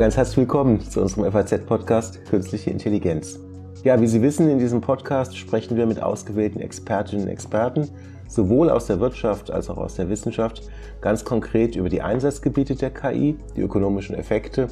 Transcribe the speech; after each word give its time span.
Ganz 0.00 0.16
herzlich 0.16 0.38
willkommen 0.38 0.80
zu 0.80 1.02
unserem 1.02 1.30
FAZ-Podcast 1.30 2.24
Künstliche 2.24 2.70
Intelligenz. 2.70 3.38
Ja, 3.84 4.00
wie 4.00 4.06
Sie 4.06 4.22
wissen, 4.22 4.48
in 4.48 4.58
diesem 4.58 4.80
Podcast 4.80 5.36
sprechen 5.36 5.76
wir 5.76 5.84
mit 5.84 6.02
ausgewählten 6.02 6.58
Expertinnen 6.58 7.26
und 7.26 7.30
Experten, 7.30 7.86
sowohl 8.26 8.70
aus 8.70 8.86
der 8.86 8.98
Wirtschaft 8.98 9.50
als 9.50 9.68
auch 9.68 9.76
aus 9.76 9.96
der 9.96 10.08
Wissenschaft, 10.08 10.62
ganz 11.02 11.22
konkret 11.22 11.76
über 11.76 11.90
die 11.90 12.00
Einsatzgebiete 12.00 12.76
der 12.76 12.92
KI, 12.92 13.36
die 13.54 13.60
ökonomischen 13.60 14.14
Effekte, 14.14 14.68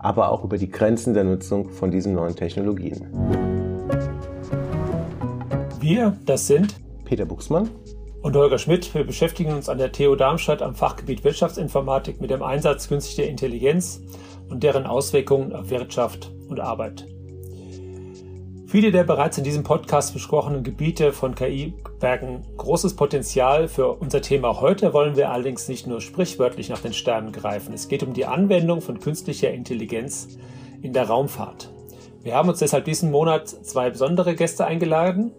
aber 0.00 0.32
auch 0.32 0.42
über 0.42 0.58
die 0.58 0.68
Grenzen 0.68 1.14
der 1.14 1.22
Nutzung 1.22 1.68
von 1.68 1.92
diesen 1.92 2.14
neuen 2.14 2.34
Technologien. 2.34 3.06
Wir, 5.78 6.16
das 6.26 6.48
sind 6.48 6.74
Peter 7.04 7.24
Buchsmann 7.24 7.70
und 8.22 8.34
Holger 8.34 8.58
Schmidt. 8.58 8.92
Wir 8.96 9.04
beschäftigen 9.04 9.52
uns 9.52 9.68
an 9.68 9.78
der 9.78 9.92
TU 9.92 10.16
Darmstadt 10.16 10.60
am 10.60 10.74
Fachgebiet 10.74 11.22
Wirtschaftsinformatik 11.22 12.20
mit 12.20 12.30
dem 12.30 12.42
Einsatz 12.42 12.88
künstlicher 12.88 13.28
Intelligenz 13.28 14.00
und 14.52 14.62
deren 14.62 14.86
Auswirkungen 14.86 15.52
auf 15.52 15.70
Wirtschaft 15.70 16.30
und 16.48 16.60
Arbeit. 16.60 17.08
Viele 18.66 18.90
der 18.90 19.04
bereits 19.04 19.36
in 19.36 19.44
diesem 19.44 19.64
Podcast 19.64 20.14
besprochenen 20.14 20.62
Gebiete 20.62 21.12
von 21.12 21.34
KI 21.34 21.74
bergen 22.00 22.42
großes 22.56 22.96
Potenzial. 22.96 23.68
Für 23.68 23.92
unser 23.92 24.22
Thema 24.22 24.60
heute 24.60 24.92
wollen 24.94 25.16
wir 25.16 25.30
allerdings 25.30 25.68
nicht 25.68 25.86
nur 25.86 26.00
sprichwörtlich 26.00 26.70
nach 26.70 26.80
den 26.80 26.94
Sternen 26.94 27.32
greifen. 27.32 27.74
Es 27.74 27.88
geht 27.88 28.02
um 28.02 28.14
die 28.14 28.24
Anwendung 28.24 28.80
von 28.80 28.98
künstlicher 28.98 29.50
Intelligenz 29.50 30.38
in 30.80 30.92
der 30.92 31.04
Raumfahrt. 31.04 31.70
Wir 32.22 32.34
haben 32.34 32.48
uns 32.48 32.60
deshalb 32.60 32.84
diesen 32.84 33.10
Monat 33.10 33.48
zwei 33.48 33.90
besondere 33.90 34.34
Gäste 34.34 34.64
eingeladen. 34.64 35.32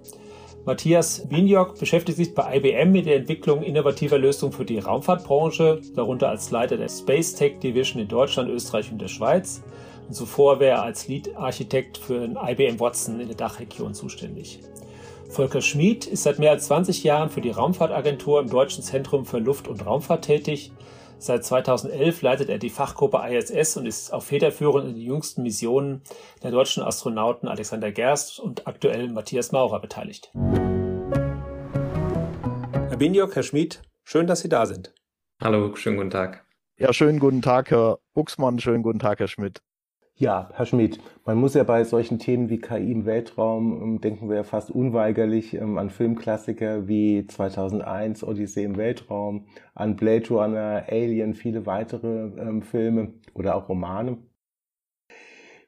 Matthias 0.66 1.30
Wienjok 1.30 1.78
beschäftigt 1.78 2.18
sich 2.18 2.34
bei 2.34 2.56
IBM 2.56 2.94
mit 2.94 3.06
der 3.06 3.18
Entwicklung 3.18 3.64
innovativer 3.64 4.18
Lösungen 4.18 4.54
für 4.54 4.64
die 4.64 4.80
Raumfahrtbranche, 4.80 5.82
darunter 5.94 6.30
als 6.30 6.52
Leiter 6.52 6.78
der 6.78 6.88
Space 6.88 7.36
Tech 7.36 7.60
Division 7.60 8.02
in 8.02 8.08
Deutschland, 8.08 8.50
Österreich 8.50 8.90
und 8.90 9.02
der 9.02 9.10
Schweiz. 9.10 9.62
Und 10.08 10.14
zuvor 10.14 10.62
wäre 10.62 10.78
er 10.78 10.84
als 10.84 11.10
Lead-Architekt 11.10 11.98
für 11.98 12.22
den 12.22 12.38
IBM 12.42 12.80
Watson 12.80 13.20
in 13.20 13.28
der 13.28 13.36
Dachregion 13.36 13.94
zuständig. 13.94 14.62
Volker 15.28 15.62
Schmid 15.62 16.06
ist 16.06 16.24
seit 16.24 16.40
mehr 16.40 16.52
als 16.52 16.68
20 16.68 17.04
Jahren 17.04 17.30
für 17.30 17.42
die 17.42 17.52
Raumfahrtagentur 17.52 18.40
im 18.40 18.50
Deutschen 18.50 18.84
Zentrum 18.84 19.26
für 19.26 19.40
Luft- 19.40 19.68
und 19.68 19.86
Raumfahrt 19.86 20.24
tätig. 20.24 20.72
Seit 21.18 21.46
2011 21.46 22.22
leitet 22.22 22.50
er 22.50 22.58
die 22.58 22.70
Fachgruppe 22.70 23.22
ISS 23.30 23.78
und 23.78 23.86
ist 23.86 24.12
auch 24.14 24.24
federführend 24.24 24.90
in 24.90 24.96
den 24.96 25.04
jüngsten 25.04 25.44
Missionen 25.44 26.02
der 26.44 26.52
deutschen 26.52 26.84
Astronauten 26.84 27.48
Alexander 27.48 27.92
Gerst 27.92 28.40
und 28.40 28.68
aktuell 28.68 29.10
Matthias 29.10 29.52
Maurer 29.52 29.80
beteiligt. 29.80 30.32
Herr 32.90 32.98
Binjok, 32.98 33.36
Herr 33.36 33.44
Schmid, 33.44 33.82
schön, 34.04 34.28
dass 34.28 34.42
Sie 34.42 34.50
da 34.50 34.66
sind. 34.66 34.94
Hallo, 35.42 35.76
schönen 35.76 35.98
guten 35.98 36.12
Tag. 36.12 36.46
Ja, 36.78 36.92
schönen 36.92 37.20
guten 37.20 37.42
Tag, 37.42 37.72
Herr 37.72 38.00
Buchsmann, 38.14 38.60
schönen 38.60 38.84
guten 38.84 39.00
Tag, 39.00 39.20
Herr 39.20 39.28
Schmidt. 39.28 39.62
Ja, 40.16 40.50
Herr 40.54 40.68
Schmidt, 40.68 41.00
man 41.26 41.38
muss 41.38 41.56
ja 41.56 41.64
bei 41.64 41.84
solchen 41.84 42.20
Themen 42.20 42.48
wie 42.50 42.60
KI 42.60 42.92
im 42.92 43.06
Weltraum, 43.08 43.82
ähm, 43.82 44.02
denken 44.02 44.30
wir 44.30 44.36
ja 44.38 44.44
fast 44.44 44.70
unweigerlich 44.70 45.56
ähm, 45.56 45.80
an 45.80 45.90
Filmklassiker 45.90 46.88
wie 46.88 47.26
2001, 47.26 48.24
Odyssee 48.24 48.64
im 48.64 48.78
Weltraum, 48.78 49.48
an 49.74 49.96
Blade 49.96 50.28
Runner, 50.30 50.86
Alien, 50.88 51.34
viele 51.34 51.66
weitere 51.66 52.28
ähm, 52.40 52.62
Filme 52.62 53.14
oder 53.34 53.56
auch 53.56 53.70
Romane. 53.70 54.20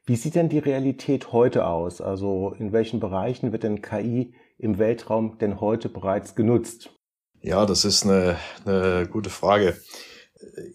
Wie 0.04 0.14
sieht 0.14 0.36
denn 0.36 0.48
die 0.48 0.60
Realität 0.60 1.32
heute 1.32 1.66
aus? 1.66 2.00
Also 2.00 2.54
in 2.56 2.72
welchen 2.72 3.00
Bereichen 3.00 3.50
wird 3.50 3.64
denn 3.64 3.82
KI 3.82 4.32
im 4.58 4.78
Weltraum 4.78 5.38
denn 5.38 5.60
heute 5.60 5.88
bereits 5.88 6.36
genutzt? 6.36 6.96
Ja, 7.42 7.66
das 7.66 7.84
ist 7.84 8.04
eine, 8.04 8.36
eine 8.64 9.08
gute 9.10 9.30
Frage 9.30 9.76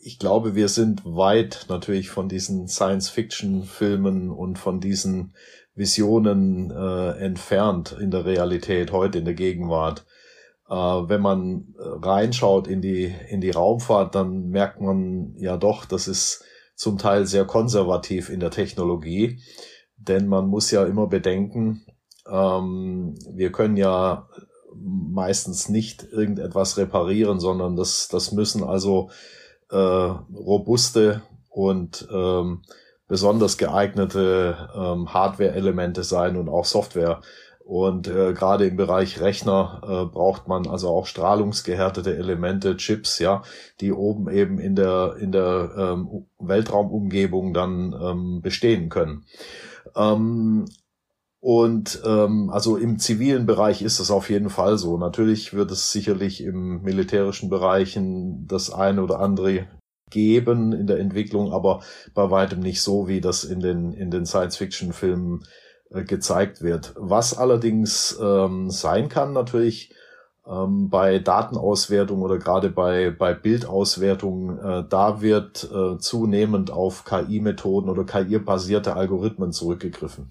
ich 0.02 0.20
glaube, 0.20 0.56
wir 0.56 0.68
sind 0.68 1.04
weit 1.06 1.66
natürlich 1.70 2.10
von 2.10 2.28
diesen 2.28 2.68
Science-Fiction-Filmen 2.68 4.32
und 4.32 4.58
von 4.58 4.80
diesen 4.80 5.34
Visionen 5.76 6.72
äh, 6.72 7.12
entfernt 7.24 7.96
in 8.00 8.12
der 8.12 8.26
Realität, 8.26 8.92
heute 8.92 9.20
in 9.20 9.26
der 9.26 9.34
Gegenwart. 9.34 10.06
Äh, 10.70 10.74
wenn 10.74 11.22
man 11.22 11.76
reinschaut 11.78 12.68
in 12.68 12.82
die, 12.82 13.14
in 13.30 13.42
die 13.42 13.52
Raumfahrt, 13.52 14.16
dann 14.16 14.50
merkt 14.50 14.82
man 14.82 15.36
ja 15.38 15.58
doch, 15.58 15.86
das 15.86 16.08
ist 16.08 16.44
zum 16.76 16.98
Teil 16.98 17.28
sehr 17.28 17.46
konservativ 17.46 18.30
in 18.30 18.40
der 18.40 18.52
Technologie. 18.52 19.40
Denn 19.98 20.28
man 20.28 20.48
muss 20.48 20.72
ja 20.72 20.84
immer 20.86 21.08
bedenken, 21.08 21.86
ähm, 22.28 23.16
wir 23.32 23.52
können 23.52 23.78
ja 23.78 24.28
meistens 24.74 25.70
nicht 25.70 26.04
irgendetwas 26.04 26.78
reparieren, 26.78 27.40
sondern 27.40 27.76
das, 27.76 28.08
das 28.08 28.32
müssen 28.32 28.64
also 28.64 29.12
äh, 29.72 29.76
robuste 29.76 31.22
und 31.50 32.08
ähm, 32.14 32.62
besonders 33.08 33.58
geeignete 33.58 34.70
ähm, 34.74 35.14
Hardware-Elemente 35.14 36.04
sein 36.04 36.38
und 36.38 36.50
auch 36.50 36.66
Software. 36.66 37.22
Und 37.60 38.08
äh, 38.08 38.34
gerade 38.34 38.66
im 38.66 38.76
Bereich 38.76 39.22
Rechner 39.22 39.82
äh, 39.84 40.06
braucht 40.12 40.48
man 40.48 40.68
also 40.68 40.90
auch 40.90 41.06
strahlungsgehärtete 41.06 42.16
Elemente, 42.18 42.76
Chips, 42.76 43.20
ja, 43.20 43.44
die 43.80 43.94
oben 43.94 44.30
eben 44.30 44.60
in 44.60 44.76
der 44.76 45.16
in 45.20 45.32
der 45.32 45.72
ähm, 45.78 46.26
Weltraumumgebung 46.40 47.54
dann 47.54 47.96
ähm, 48.02 48.42
bestehen 48.42 48.90
können. 48.90 49.26
Ähm, 49.96 50.66
und 51.42 52.04
ähm, 52.06 52.52
also 52.52 52.78
im 52.78 53.00
zivilen 53.00 53.48
Bereich 53.48 53.82
ist 53.82 54.00
es 54.00 54.12
auf 54.12 54.30
jeden 54.30 54.52
Fall 54.52 54.78
so. 54.78 55.00
Natürlich 55.00 55.56
wird 55.56 55.72
es 55.72 55.92
sicherlich 55.92 56.44
im 56.44 56.84
militärischen 56.84 57.50
Bereichen 57.50 58.46
das 58.48 58.72
eine 58.72 59.02
oder 59.04 59.20
andere 59.20 59.68
geben 60.12 60.72
in 60.72 60.86
der 60.86 61.00
Entwicklung, 61.00 61.52
aber 61.52 61.82
bei 62.14 62.30
weitem 62.30 62.60
nicht 62.60 62.84
so, 62.84 63.08
wie 63.08 63.22
das 63.22 63.44
in 63.44 63.60
den 63.60 63.92
in 63.94 64.12
den 64.12 64.28
Science-Fiction-Filmen 64.28 65.44
äh, 65.90 66.04
gezeigt 66.04 66.62
wird. 66.62 66.94
Was 66.96 67.36
allerdings 67.36 68.20
ähm, 68.22 68.70
sein 68.70 69.10
kann, 69.10 69.34
natürlich 69.34 69.96
ähm, 70.46 70.90
bei 70.92 71.18
Datenauswertung 71.18 72.22
oder 72.22 72.38
gerade 72.38 72.70
bei 72.70 73.10
bei 73.10 73.34
Bildauswertung, 73.34 74.60
äh, 74.60 74.84
da 74.88 75.22
wird 75.22 75.68
äh, 75.74 75.98
zunehmend 75.98 76.70
auf 76.70 77.04
KI-Methoden 77.04 77.90
oder 77.90 78.04
KI-basierte 78.04 78.96
Algorithmen 78.96 79.52
zurückgegriffen. 79.52 80.30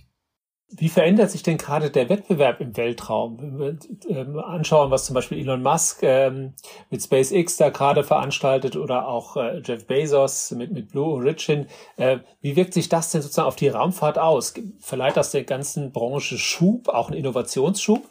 Wie 0.73 0.89
verändert 0.89 1.33
sich 1.33 1.43
denn 1.43 1.59
gerade 1.59 1.91
der 1.91 2.09
Wettbewerb 2.09 2.61
im 2.61 2.77
Weltraum? 2.77 3.39
Wenn 3.41 3.59
wir 3.59 3.77
ähm, 4.09 4.39
anschauen, 4.39 4.93
was 4.93 5.05
zum 5.05 5.15
Beispiel 5.15 5.39
Elon 5.39 5.63
Musk 5.63 6.03
ähm, 6.03 6.55
mit 6.91 7.03
SpaceX 7.03 7.57
da 7.57 7.71
gerade 7.71 8.05
veranstaltet 8.05 8.77
oder 8.77 9.09
auch 9.09 9.37
äh, 9.37 9.61
Jeff 9.65 9.87
Bezos 9.87 10.53
mit, 10.53 10.93
Blue 10.93 11.15
Origin. 11.15 11.67
Äh, 11.97 12.19
wie 12.41 12.55
wirkt 12.55 12.75
sich 12.75 12.89
das 12.89 13.11
denn 13.11 13.21
sozusagen 13.21 13.49
auf 13.49 13.57
die 13.57 13.69
Raumfahrt 13.69 14.19
aus? 14.19 14.55
Verleiht 14.79 15.17
das 15.17 15.33
der 15.33 15.43
ganzen 15.43 15.91
Branche 15.91 16.39
Schub, 16.39 16.89
auch 16.89 17.09
einen 17.09 17.19
Innovationsschub? 17.19 18.09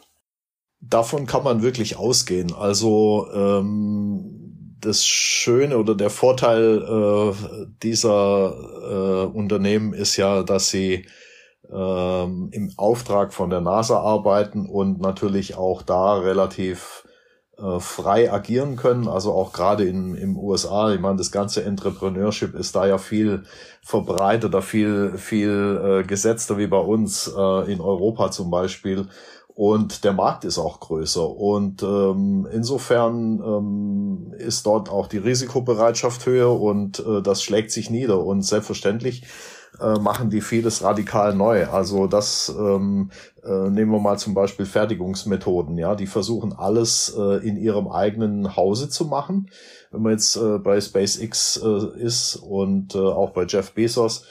Davon 0.82 1.26
kann 1.26 1.44
man 1.44 1.62
wirklich 1.62 1.96
ausgehen. 1.96 2.52
Also 2.52 3.26
ähm, 3.32 4.76
das 4.80 5.06
Schöne 5.06 5.78
oder 5.78 5.94
der 5.94 6.10
Vorteil 6.10 6.82
äh, 6.82 7.66
dieser 7.82 8.54
äh, 9.32 9.36
Unternehmen 9.36 9.94
ist 9.94 10.16
ja, 10.16 10.42
dass 10.42 10.68
sie 10.70 11.06
ähm, 11.72 12.48
im 12.52 12.72
Auftrag 12.76 13.32
von 13.32 13.50
der 13.50 13.60
NASA 13.60 14.00
arbeiten 14.00 14.66
und 14.66 15.00
natürlich 15.00 15.56
auch 15.56 15.82
da 15.82 16.14
relativ 16.14 17.04
äh, 17.58 17.78
frei 17.78 18.32
agieren 18.32 18.76
können. 18.76 19.06
Also 19.06 19.32
auch 19.32 19.52
gerade 19.52 19.84
in 19.84 20.14
im 20.14 20.38
USA, 20.38 20.92
ich 20.92 21.00
meine, 21.00 21.16
das 21.16 21.30
ganze 21.30 21.64
Entrepreneurship 21.64 22.54
ist 22.54 22.74
da 22.74 22.86
ja 22.86 22.98
viel 22.98 23.44
verbreiteter, 23.82 24.62
viel, 24.62 25.16
viel 25.16 26.00
äh, 26.02 26.06
gesetzter 26.06 26.58
wie 26.58 26.66
bei 26.66 26.78
uns 26.78 27.28
äh, 27.28 27.72
in 27.72 27.80
Europa 27.80 28.30
zum 28.30 28.50
Beispiel. 28.50 29.08
Und 29.54 30.04
der 30.04 30.14
Markt 30.14 30.46
ist 30.46 30.56
auch 30.56 30.80
größer. 30.80 31.28
Und 31.28 31.82
ähm, 31.82 32.48
insofern 32.50 33.42
ähm, 33.44 34.34
ist 34.38 34.64
dort 34.64 34.88
auch 34.88 35.06
die 35.06 35.18
Risikobereitschaft 35.18 36.24
höher 36.24 36.58
und 36.58 37.00
äh, 37.00 37.20
das 37.20 37.42
schlägt 37.42 37.70
sich 37.70 37.90
nieder. 37.90 38.24
Und 38.24 38.40
selbstverständlich 38.40 39.24
äh, 39.80 39.98
machen 39.98 40.30
die 40.30 40.40
vieles 40.40 40.82
radikal 40.82 41.34
neu. 41.34 41.66
Also 41.66 42.06
das 42.06 42.54
ähm, 42.56 43.10
äh, 43.44 43.70
nehmen 43.70 43.92
wir 43.92 44.00
mal 44.00 44.18
zum 44.18 44.34
Beispiel 44.34 44.66
Fertigungsmethoden. 44.66 45.78
Ja, 45.78 45.94
die 45.94 46.06
versuchen 46.06 46.52
alles 46.52 47.14
äh, 47.16 47.46
in 47.46 47.56
ihrem 47.56 47.88
eigenen 47.88 48.56
Hause 48.56 48.88
zu 48.88 49.06
machen. 49.06 49.50
Wenn 49.90 50.02
man 50.02 50.12
jetzt 50.12 50.36
äh, 50.36 50.58
bei 50.58 50.80
SpaceX 50.80 51.60
äh, 51.62 52.00
ist 52.00 52.36
und 52.36 52.94
äh, 52.94 52.98
auch 52.98 53.30
bei 53.30 53.44
Jeff 53.44 53.72
Bezos, 53.72 54.24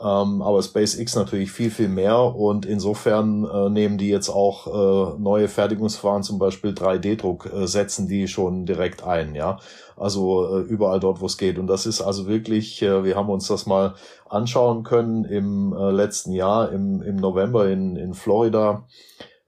ähm, 0.00 0.40
aber 0.40 0.62
SpaceX 0.62 1.14
natürlich 1.14 1.52
viel, 1.52 1.70
viel 1.70 1.88
mehr 1.88 2.18
und 2.18 2.64
insofern 2.64 3.44
äh, 3.44 3.68
nehmen 3.68 3.98
die 3.98 4.08
jetzt 4.08 4.30
auch 4.30 4.66
äh, 4.66 5.20
neue 5.20 5.46
Fertigungsverfahren, 5.46 6.22
zum 6.22 6.38
Beispiel 6.38 6.70
3D-Druck, 6.70 7.52
äh, 7.52 7.66
setzen 7.66 8.08
die 8.08 8.26
schon 8.26 8.64
direkt 8.64 9.02
ein, 9.02 9.34
ja. 9.34 9.58
Also 9.96 10.56
äh, 10.56 10.60
überall 10.62 11.00
dort, 11.00 11.20
wo 11.20 11.26
es 11.26 11.36
geht. 11.36 11.58
Und 11.58 11.66
das 11.66 11.84
ist 11.84 12.00
also 12.00 12.26
wirklich, 12.26 12.80
äh, 12.80 13.04
wir 13.04 13.14
haben 13.14 13.28
uns 13.28 13.46
das 13.48 13.66
mal 13.66 13.94
anschauen 14.30 14.84
können 14.84 15.26
im 15.26 15.74
äh, 15.74 15.90
letzten 15.90 16.32
Jahr, 16.32 16.72
im, 16.72 17.02
im 17.02 17.16
November 17.16 17.68
in, 17.68 17.96
in 17.96 18.14
Florida. 18.14 18.86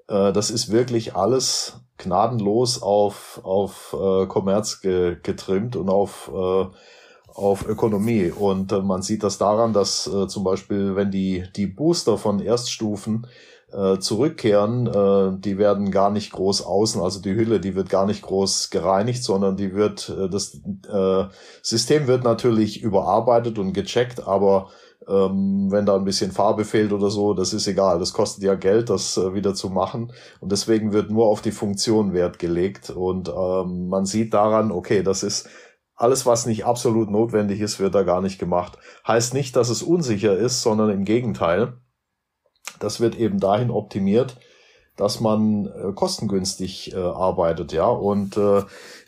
Das 0.09 0.51
ist 0.51 0.71
wirklich 0.71 1.15
alles 1.15 1.81
gnadenlos 1.97 2.83
auf, 2.83 3.41
auf 3.45 3.97
Kommerz 4.29 4.83
ge, 4.83 5.17
getrimmt 5.23 5.75
und 5.75 5.89
auf 5.89 6.31
äh, 6.35 6.67
auf 7.35 7.67
Ökonomie. 7.67 8.31
Und 8.31 8.73
äh, 8.73 8.81
man 8.81 9.03
sieht 9.03 9.23
das 9.23 9.39
daran, 9.39 9.73
dass 9.73 10.07
äh, 10.07 10.29
zum 10.29 10.45
Beispiel, 10.45 10.97
wenn 10.97 11.11
die, 11.11 11.45
die 11.57 11.67
Booster 11.67 12.19
von 12.19 12.41
Erststufen 12.41 13.27
äh, 13.73 13.99
zurückkehren, 13.99 14.87
äh, 14.87 15.41
die 15.41 15.59
werden 15.59 15.91
gar 15.91 16.11
nicht 16.11 16.33
groß 16.33 16.65
außen, 16.65 17.01
also 17.01 17.21
die 17.21 17.35
Hülle, 17.35 17.61
die 17.61 17.75
wird 17.75 17.89
gar 17.89 18.07
nicht 18.07 18.23
groß 18.23 18.71
gereinigt, 18.71 19.25
sondern 19.25 19.57
die 19.57 19.75
wird, 19.75 20.11
äh, 20.11 20.29
das 20.29 20.61
äh, 20.93 21.25
System 21.63 22.07
wird 22.07 22.25
natürlich 22.25 22.83
überarbeitet 22.83 23.59
und 23.59 23.73
gecheckt, 23.73 24.27
aber 24.27 24.69
ähm, 25.09 25.71
wenn 25.71 25.87
da 25.87 25.97
ein 25.97 26.05
bisschen 26.05 26.33
Farbe 26.33 26.65
fehlt 26.65 26.93
oder 26.93 27.11
so, 27.11 27.35
das 27.35 27.53
ist 27.53 27.67
egal. 27.67 27.99
Das 27.99 28.13
kostet 28.13 28.45
ja 28.45 28.55
Geld, 28.55 28.91
das 28.91 29.17
äh, 29.17 29.35
wieder 29.35 29.55
zu 29.55 29.69
machen. 29.69 30.13
Und 30.41 30.53
deswegen 30.53 30.93
wird 30.93 31.11
nur 31.11 31.27
auf 31.27 31.43
die 31.43 31.51
Funktion 31.51 32.13
Wert 32.13 32.39
gelegt. 32.39 32.91
Und 32.91 33.29
ähm, 33.29 33.89
man 33.89 34.07
sieht 34.07 34.33
daran, 34.33 34.71
okay, 34.71 35.03
das 35.03 35.23
ist 35.23 35.49
alles, 36.03 36.27
was 36.27 36.47
nicht 36.47 36.65
absolut 36.65 37.11
notwendig 37.11 37.61
ist, 37.61 37.79
wird 37.79 37.95
da 37.95 38.03
gar 38.03 38.21
nicht 38.21 38.39
gemacht. 38.39 38.77
Heißt 39.07 39.35
nicht, 39.35 39.55
dass 39.55 39.69
es 39.69 39.83
unsicher 39.83 40.37
ist, 40.37 40.63
sondern 40.63 40.91
im 40.91 41.05
Gegenteil. 41.05 41.75
Das 42.81 42.99
wird 42.99 43.17
eben 43.17 43.39
dahin 43.39 43.71
optimiert, 43.71 44.37
dass 44.97 45.21
man 45.21 45.67
äh, 45.67 45.93
kostengünstig 45.95 46.93
äh, 46.93 46.97
arbeitet, 46.97 47.73
ja. 47.73 47.87
Und 47.87 48.37
äh, 48.37 48.63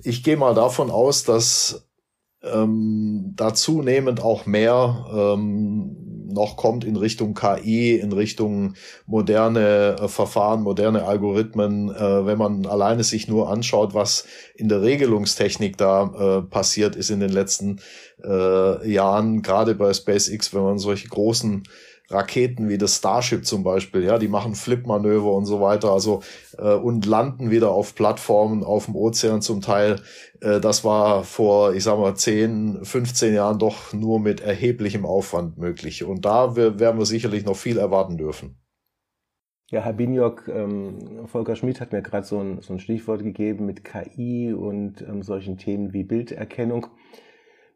ich 0.05 0.23
gehe 0.23 0.37
mal 0.37 0.55
davon 0.55 0.91
aus, 0.91 1.25
dass 1.25 1.89
ähm, 2.43 3.33
da 3.35 3.55
zunehmend 3.55 4.23
auch 4.23 4.47
mehr 4.47 5.07
ähm, 5.13 6.14
noch 6.25 6.57
kommt 6.57 6.85
in 6.85 6.97
Richtung 6.97 7.35
KI, 7.35 7.97
in 7.97 8.13
Richtung 8.13 8.75
moderne 9.07 9.97
äh, 10.01 10.09
Verfahren, 10.09 10.63
moderne 10.63 11.05
Algorithmen. 11.05 11.91
Äh, 11.91 12.27
wenn 12.27 12.39
man 12.39 12.67
alleine 12.67 13.05
sich 13.05 13.29
nur 13.29 13.51
anschaut, 13.51 13.95
was 13.95 14.27
in 14.57 14.69
der 14.69 14.83
Regelungstechnik 14.83 15.77
da 15.77 16.39
äh, 16.39 16.43
passiert 16.43 16.97
ist 16.97 17.11
in 17.11 17.21
den 17.21 17.31
letzten 17.31 17.81
äh, 18.25 18.91
Jahren, 18.91 19.43
gerade 19.43 19.75
bei 19.75 19.93
SpaceX, 19.93 20.55
wenn 20.55 20.63
man 20.63 20.79
solche 20.79 21.09
großen 21.09 21.65
Raketen 22.11 22.69
wie 22.69 22.77
das 22.77 22.97
Starship 22.97 23.47
zum 23.47 23.65
Beispiel, 23.65 24.05
ja, 24.05 24.19
die 24.19 24.29
machen 24.29 24.55
Flip-Manöver 24.55 25.33
und 25.33 25.47
so 25.47 25.61
weiter, 25.61 25.91
also 25.91 26.23
äh, 26.59 26.75
und 26.75 27.07
landen 27.07 27.51
wieder 27.51 27.71
auf 27.71 27.95
Plattformen 27.95 28.63
auf 28.63 28.85
dem 28.87 28.95
Ozean 28.95 29.41
zum 29.41 29.63
Teil. 29.63 30.01
Äh, 30.41 30.61
das 30.61 30.85
war 30.85 31.25
vor, 31.25 31.75
ich 31.75 31.83
sag 31.83 31.99
mal, 31.99 32.15
10, 32.15 32.85
15 32.85 33.35
Jahren 33.35 33.59
doch 33.59 33.93
nur 33.95 34.21
mit 34.21 34.41
erheblichem 34.41 35.07
Aufwand 35.07 35.57
möglich. 35.57 36.05
Und 36.05 36.27
da 36.27 36.57
werden 36.57 36.99
wir 36.99 37.07
sicherlich 37.07 37.45
noch 37.47 37.57
viel 37.57 37.79
erwarten 37.79 38.19
dürfen. 38.19 38.59
Ja, 39.71 39.81
Herr 39.81 39.95
Binjok, 39.95 40.47
ähm, 40.49 41.27
Volker 41.27 41.57
Schmidt 41.57 41.81
hat 41.81 41.93
mir 41.93 42.03
gerade 42.03 42.27
so 42.27 42.39
ein, 42.39 42.61
so 42.61 42.75
ein 42.75 42.79
Stichwort 42.79 43.23
gegeben 43.23 43.65
mit 43.65 43.83
KI 43.83 44.53
und 44.53 45.01
ähm, 45.01 45.23
solchen 45.23 45.57
Themen 45.57 45.95
wie 45.95 46.05
Bilderkennung. 46.05 46.87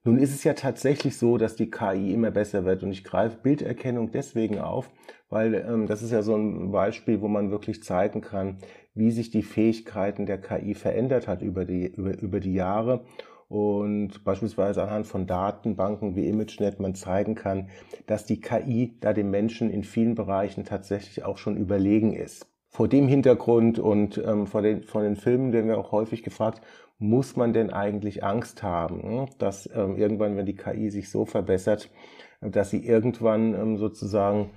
Nun 0.09 0.21
ist 0.21 0.35
es 0.35 0.43
ja 0.43 0.55
tatsächlich 0.55 1.19
so, 1.19 1.37
dass 1.37 1.55
die 1.55 1.71
KI 1.71 2.15
immer 2.15 2.31
besser 2.31 2.65
wird 2.65 2.83
und 2.83 2.93
ich 2.93 3.05
greife 3.05 3.37
Bilderkennung 3.43 4.11
deswegen 4.11 4.59
auf, 4.59 4.89
weil 5.29 5.55
ähm, 5.55 5.87
das 5.87 6.01
ist 6.01 6.13
ja 6.13 6.23
so 6.23 6.35
ein 6.35 6.73
Beispiel, 6.73 7.21
wo 7.21 7.29
man 7.29 7.51
wirklich 7.51 7.83
zeigen 7.83 8.23
kann, 8.23 8.57
wie 8.95 9.11
sich 9.11 9.29
die 9.29 9.43
Fähigkeiten 9.43 10.25
der 10.25 10.41
KI 10.41 10.73
verändert 10.73 11.29
hat 11.29 11.43
über 11.43 11.67
die, 11.67 11.89
über, 11.89 12.19
über 12.19 12.41
die 12.41 12.55
Jahre 12.55 13.05
und 13.49 14.25
beispielsweise 14.25 14.83
anhand 14.83 15.07
von 15.07 15.27
Datenbanken 15.27 16.17
wie 16.17 16.27
ImageNet 16.27 16.81
man 16.81 16.95
zeigen 16.95 17.35
kann, 17.35 17.69
dass 18.07 18.25
die 18.25 18.41
KI 18.41 18.97
da 19.01 19.13
dem 19.13 19.31
Menschen 19.31 19.69
in 19.69 19.85
vielen 19.85 20.15
Bereichen 20.15 20.65
tatsächlich 20.65 21.23
auch 21.23 21.37
schon 21.37 21.59
überlegen 21.59 22.15
ist. 22.15 22.47
Vor 22.71 22.89
dem 22.89 23.09
Hintergrund 23.09 23.79
und 23.79 24.17
ähm, 24.25 24.47
vor 24.47 24.63
den, 24.63 24.85
von 24.85 25.03
den 25.03 25.17
Filmen 25.17 25.53
werden 25.53 25.69
wir 25.69 25.77
auch 25.77 25.93
häufig 25.93 26.23
gefragt, 26.23 26.63
muss 26.99 27.37
man 27.37 27.53
denn 27.53 27.71
eigentlich 27.71 28.25
Angst 28.25 28.63
haben, 28.63 29.27
dass 29.39 29.69
ähm, 29.73 29.97
irgendwann, 29.97 30.37
wenn 30.37 30.47
die 30.47 30.57
KI 30.57 30.91
sich 30.91 31.11
so 31.11 31.25
verbessert, 31.25 31.91
dass 32.41 32.71
sie 32.71 32.85
irgendwann 32.85 33.55
ähm, 33.55 33.77
sozusagen 33.77 34.51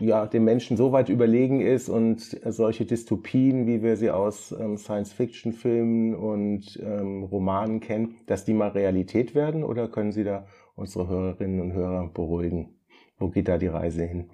ja, 0.00 0.26
dem 0.26 0.44
Menschen 0.44 0.78
so 0.78 0.92
weit 0.92 1.10
überlegen 1.10 1.60
ist 1.60 1.90
und 1.90 2.40
solche 2.46 2.86
Dystopien, 2.86 3.66
wie 3.66 3.82
wir 3.82 3.96
sie 3.96 4.10
aus 4.10 4.52
ähm, 4.52 4.78
Science-Fiction-Filmen 4.78 6.14
und 6.14 6.80
ähm, 6.82 7.24
Romanen 7.24 7.80
kennen, 7.80 8.16
dass 8.26 8.46
die 8.46 8.54
mal 8.54 8.68
Realität 8.68 9.34
werden 9.34 9.64
oder 9.64 9.88
können 9.88 10.12
Sie 10.12 10.24
da 10.24 10.46
unsere 10.74 11.08
Hörerinnen 11.08 11.60
und 11.60 11.72
Hörer 11.74 12.08
beruhigen? 12.08 12.78
Wo 13.18 13.28
geht 13.28 13.48
da 13.48 13.58
die 13.58 13.66
Reise 13.66 14.04
hin? 14.04 14.30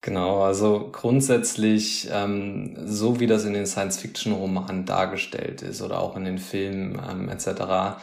Genau, 0.00 0.42
also 0.42 0.90
grundsätzlich, 0.92 2.08
ähm, 2.12 2.76
so 2.86 3.18
wie 3.18 3.26
das 3.26 3.44
in 3.44 3.52
den 3.52 3.66
Science-Fiction-Romanen 3.66 4.84
dargestellt 4.86 5.62
ist 5.62 5.82
oder 5.82 5.98
auch 6.00 6.16
in 6.16 6.24
den 6.24 6.38
Filmen 6.38 7.00
ähm, 7.10 7.28
etc., 7.28 8.00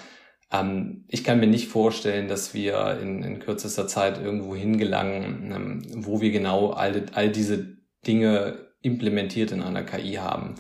ähm, 0.51 1.05
ich 1.07 1.23
kann 1.23 1.39
mir 1.39 1.47
nicht 1.47 1.69
vorstellen, 1.69 2.27
dass 2.27 2.53
wir 2.53 2.99
in, 3.01 3.23
in 3.23 3.39
kürzester 3.39 3.87
Zeit 3.87 4.21
irgendwo 4.21 4.55
hingelangen, 4.55 5.51
ähm, 5.51 5.81
wo 6.05 6.21
wir 6.21 6.31
genau 6.31 6.71
all, 6.71 7.05
all 7.13 7.29
diese 7.31 7.77
Dinge 8.05 8.57
implementiert 8.81 9.51
in 9.51 9.61
einer 9.61 9.83
KI 9.83 10.15
haben. 10.15 10.55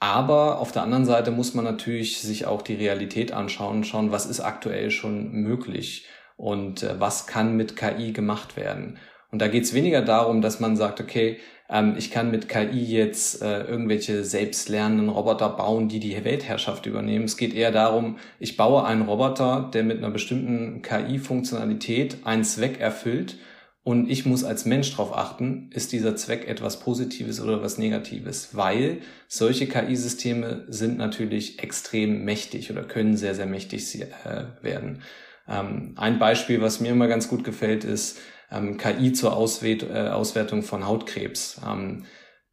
Aber 0.00 0.58
auf 0.60 0.70
der 0.70 0.82
anderen 0.82 1.06
Seite 1.06 1.30
muss 1.30 1.54
man 1.54 1.64
natürlich 1.64 2.20
sich 2.20 2.46
auch 2.46 2.62
die 2.62 2.74
Realität 2.74 3.32
anschauen, 3.32 3.84
schauen, 3.84 4.12
was 4.12 4.26
ist 4.26 4.40
aktuell 4.40 4.90
schon 4.90 5.32
möglich 5.32 6.06
und 6.36 6.82
äh, 6.82 7.00
was 7.00 7.26
kann 7.26 7.56
mit 7.56 7.76
KI 7.76 8.12
gemacht 8.12 8.56
werden. 8.56 8.98
Und 9.34 9.40
da 9.40 9.48
geht 9.48 9.64
es 9.64 9.74
weniger 9.74 10.00
darum, 10.00 10.42
dass 10.42 10.60
man 10.60 10.76
sagt, 10.76 11.00
okay, 11.00 11.38
ähm, 11.68 11.96
ich 11.98 12.12
kann 12.12 12.30
mit 12.30 12.48
KI 12.48 12.84
jetzt 12.84 13.42
äh, 13.42 13.64
irgendwelche 13.64 14.22
selbstlernenden 14.22 15.08
Roboter 15.08 15.48
bauen, 15.48 15.88
die 15.88 15.98
die 15.98 16.24
Weltherrschaft 16.24 16.86
übernehmen. 16.86 17.24
Es 17.24 17.36
geht 17.36 17.52
eher 17.52 17.72
darum, 17.72 18.18
ich 18.38 18.56
baue 18.56 18.84
einen 18.84 19.02
Roboter, 19.02 19.70
der 19.74 19.82
mit 19.82 19.98
einer 19.98 20.10
bestimmten 20.10 20.82
KI-Funktionalität 20.82 22.18
einen 22.22 22.44
Zweck 22.44 22.78
erfüllt 22.78 23.38
und 23.82 24.08
ich 24.08 24.24
muss 24.24 24.44
als 24.44 24.66
Mensch 24.66 24.92
darauf 24.92 25.12
achten, 25.12 25.68
ist 25.74 25.90
dieser 25.90 26.14
Zweck 26.14 26.46
etwas 26.46 26.78
Positives 26.78 27.40
oder 27.40 27.60
was 27.60 27.76
Negatives, 27.76 28.50
weil 28.52 28.98
solche 29.26 29.66
KI-Systeme 29.66 30.64
sind 30.68 30.96
natürlich 30.96 31.60
extrem 31.60 32.24
mächtig 32.24 32.70
oder 32.70 32.84
können 32.84 33.16
sehr, 33.16 33.34
sehr 33.34 33.46
mächtig 33.46 34.00
äh, 34.00 34.44
werden. 34.62 35.02
Ähm, 35.48 35.94
ein 35.96 36.20
Beispiel, 36.20 36.60
was 36.60 36.78
mir 36.78 36.92
immer 36.92 37.08
ganz 37.08 37.26
gut 37.26 37.42
gefällt, 37.42 37.82
ist, 37.82 38.20
ähm, 38.50 38.76
KI 38.76 39.12
zur 39.12 39.36
Auswert 39.36 39.82
äh, 39.82 40.08
Auswertung 40.08 40.62
von 40.62 40.86
Hautkrebs. 40.86 41.60
Ähm, 41.66 42.04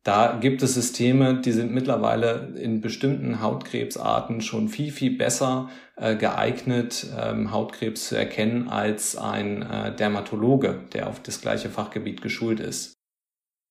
da 0.04 0.40
gibt 0.42 0.64
es 0.64 0.74
Systeme, 0.74 1.42
die 1.42 1.52
sind 1.52 1.72
mittlerweile 1.72 2.54
in 2.60 2.82
bestimmten 2.82 3.40
Hautkrebsarten 3.42 4.42
schon 4.42 4.68
viel, 4.68 4.92
viel 4.92 5.16
besser 5.16 5.70
äh, 5.96 6.16
geeignet, 6.16 7.06
ähm, 7.20 7.52
Hautkrebs 7.52 8.10
zu 8.10 8.16
erkennen, 8.16 8.68
als 8.68 9.16
ein 9.16 9.62
äh, 9.62 9.96
Dermatologe, 9.96 10.88
der 10.94 11.08
auf 11.08 11.22
das 11.22 11.40
gleiche 11.40 11.70
Fachgebiet 11.70 12.24
geschult 12.24 12.60
ist. 12.60 13.01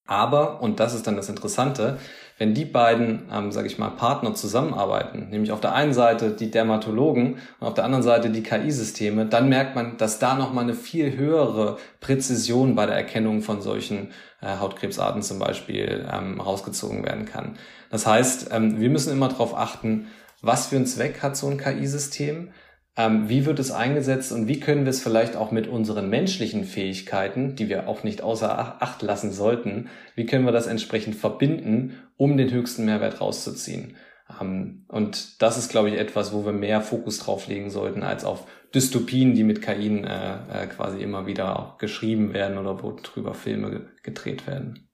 Aber, 0.05 0.61
und 0.61 0.79
das 0.79 0.93
ist 0.93 1.07
dann 1.07 1.15
das 1.15 1.29
Interessante, 1.29 1.97
wenn 2.37 2.55
die 2.55 2.65
beiden, 2.65 3.29
ähm, 3.31 3.51
sage 3.51 3.67
ich 3.67 3.77
mal, 3.77 3.91
Partner 3.91 4.33
zusammenarbeiten, 4.33 5.29
nämlich 5.29 5.51
auf 5.51 5.61
der 5.61 5.73
einen 5.75 5.93
Seite 5.93 6.31
die 6.31 6.49
Dermatologen 6.49 7.37
und 7.59 7.67
auf 7.67 7.75
der 7.75 7.85
anderen 7.85 8.03
Seite 8.03 8.31
die 8.31 8.41
KI-Systeme, 8.41 9.27
dann 9.27 9.47
merkt 9.47 9.75
man, 9.75 9.97
dass 9.97 10.17
da 10.17 10.33
nochmal 10.33 10.63
eine 10.63 10.73
viel 10.73 11.15
höhere 11.15 11.77
Präzision 11.99 12.73
bei 12.73 12.87
der 12.87 12.95
Erkennung 12.95 13.43
von 13.43 13.61
solchen 13.61 14.09
äh, 14.41 14.57
Hautkrebsarten 14.57 15.21
zum 15.21 15.37
Beispiel 15.37 16.07
ähm, 16.11 16.41
rausgezogen 16.41 17.05
werden 17.05 17.25
kann. 17.25 17.57
Das 17.91 18.07
heißt, 18.07 18.49
ähm, 18.51 18.79
wir 18.79 18.89
müssen 18.89 19.13
immer 19.13 19.29
darauf 19.29 19.55
achten, 19.55 20.07
was 20.41 20.65
für 20.65 20.77
einen 20.77 20.87
Zweck 20.87 21.21
hat 21.21 21.37
so 21.37 21.47
ein 21.47 21.59
KI-System, 21.59 22.49
ähm, 22.97 23.29
wie 23.29 23.45
wird 23.45 23.59
es 23.59 23.71
eingesetzt 23.71 24.31
und 24.31 24.47
wie 24.47 24.59
können 24.59 24.83
wir 24.83 24.89
es 24.89 25.01
vielleicht 25.01 25.35
auch 25.35 25.51
mit 25.51 25.67
unseren 25.67 26.09
menschlichen 26.09 26.65
Fähigkeiten, 26.65 27.55
die 27.55 27.69
wir 27.69 27.87
auch 27.87 28.03
nicht 28.03 28.21
außer 28.21 28.81
Acht 28.81 29.01
lassen 29.01 29.31
sollten, 29.31 29.89
wie 30.15 30.25
können 30.25 30.45
wir 30.45 30.51
das 30.51 30.67
entsprechend 30.67 31.15
verbinden, 31.15 31.97
um 32.17 32.37
den 32.37 32.51
höchsten 32.51 32.85
Mehrwert 32.85 33.21
rauszuziehen? 33.21 33.95
Ähm, 34.39 34.85
und 34.87 35.41
das 35.41 35.57
ist, 35.57 35.69
glaube 35.69 35.89
ich, 35.89 35.97
etwas, 35.97 36.33
wo 36.33 36.45
wir 36.45 36.53
mehr 36.53 36.81
Fokus 36.81 37.19
drauf 37.19 37.47
legen 37.47 37.69
sollten, 37.69 38.03
als 38.03 38.25
auf 38.25 38.45
Dystopien, 38.73 39.35
die 39.35 39.43
mit 39.43 39.61
KI 39.61 39.87
äh, 39.87 40.63
äh, 40.63 40.67
quasi 40.67 41.01
immer 41.01 41.25
wieder 41.25 41.75
geschrieben 41.79 42.33
werden 42.33 42.57
oder 42.57 42.83
wo 42.83 42.91
drüber 42.91 43.33
Filme 43.33 43.89
gedreht 44.03 44.47
werden. 44.47 44.90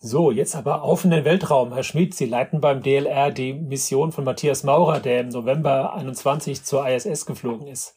So, 0.00 0.30
jetzt 0.30 0.54
aber 0.54 0.82
auf 0.82 1.04
in 1.04 1.10
den 1.10 1.24
Weltraum. 1.24 1.72
Herr 1.72 1.82
Schmidt, 1.82 2.14
Sie 2.14 2.26
leiten 2.26 2.60
beim 2.60 2.82
DLR 2.82 3.32
die 3.32 3.52
Mission 3.52 4.12
von 4.12 4.22
Matthias 4.22 4.62
Maurer, 4.62 5.00
der 5.00 5.22
im 5.22 5.28
November 5.30 5.92
21 5.94 6.62
zur 6.62 6.88
ISS 6.88 7.26
geflogen 7.26 7.66
ist. 7.66 7.96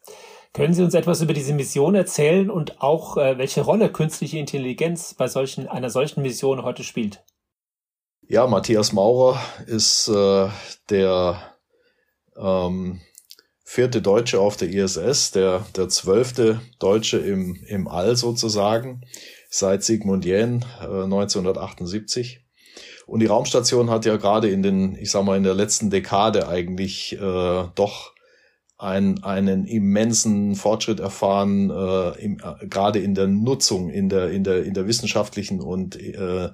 Können 0.51 0.73
Sie 0.73 0.83
uns 0.83 0.95
etwas 0.95 1.21
über 1.21 1.33
diese 1.33 1.53
Mission 1.53 1.93
erzählen 1.93 2.49
und 2.49 2.81
auch 2.81 3.17
äh, 3.17 3.37
welche 3.37 3.61
Rolle 3.61 3.91
künstliche 3.91 4.39
Intelligenz 4.39 5.13
bei 5.13 5.27
solchen, 5.27 5.67
einer 5.67 5.91
solchen 5.91 6.23
Mission 6.23 6.63
heute 6.63 6.83
spielt? 6.83 7.23
Ja, 8.27 8.47
Matthias 8.47 8.93
Maurer 8.93 9.39
ist 9.67 10.07
äh, 10.07 10.49
der 10.89 11.55
ähm, 12.35 12.99
vierte 13.63 14.01
Deutsche 14.01 14.39
auf 14.39 14.57
der 14.57 14.69
ISS, 14.69 15.31
der, 15.31 15.67
der 15.75 15.87
zwölfte 15.87 16.61
Deutsche 16.79 17.19
im, 17.19 17.63
im 17.67 17.87
All 17.87 18.15
sozusagen 18.15 19.03
seit 19.51 19.83
Sigmund 19.83 20.25
Jähn 20.25 20.65
äh, 20.81 21.03
1978. 21.03 22.39
Und 23.05 23.19
die 23.19 23.25
Raumstation 23.25 23.89
hat 23.89 24.05
ja 24.05 24.15
gerade 24.15 24.49
in 24.49 24.63
den, 24.63 24.95
ich 24.95 25.11
sag 25.11 25.25
mal, 25.25 25.37
in 25.37 25.43
der 25.43 25.53
letzten 25.53 25.89
Dekade 25.89 26.47
eigentlich 26.47 27.13
äh, 27.13 27.63
doch 27.75 28.13
ein, 28.77 29.23
einen 29.23 29.65
immensen 29.65 30.55
Fortschritt 30.55 30.99
erfahren, 30.99 31.69
äh, 31.69 32.23
im, 32.23 32.37
äh, 32.39 32.65
gerade 32.67 32.99
in 32.99 33.13
der 33.13 33.27
Nutzung, 33.27 33.89
in 33.89 34.09
der, 34.09 34.31
in 34.31 34.43
der, 34.43 34.63
in 34.63 34.73
der 34.73 34.87
wissenschaftlichen 34.87 35.59
und 35.59 35.99
äh, 35.99 36.49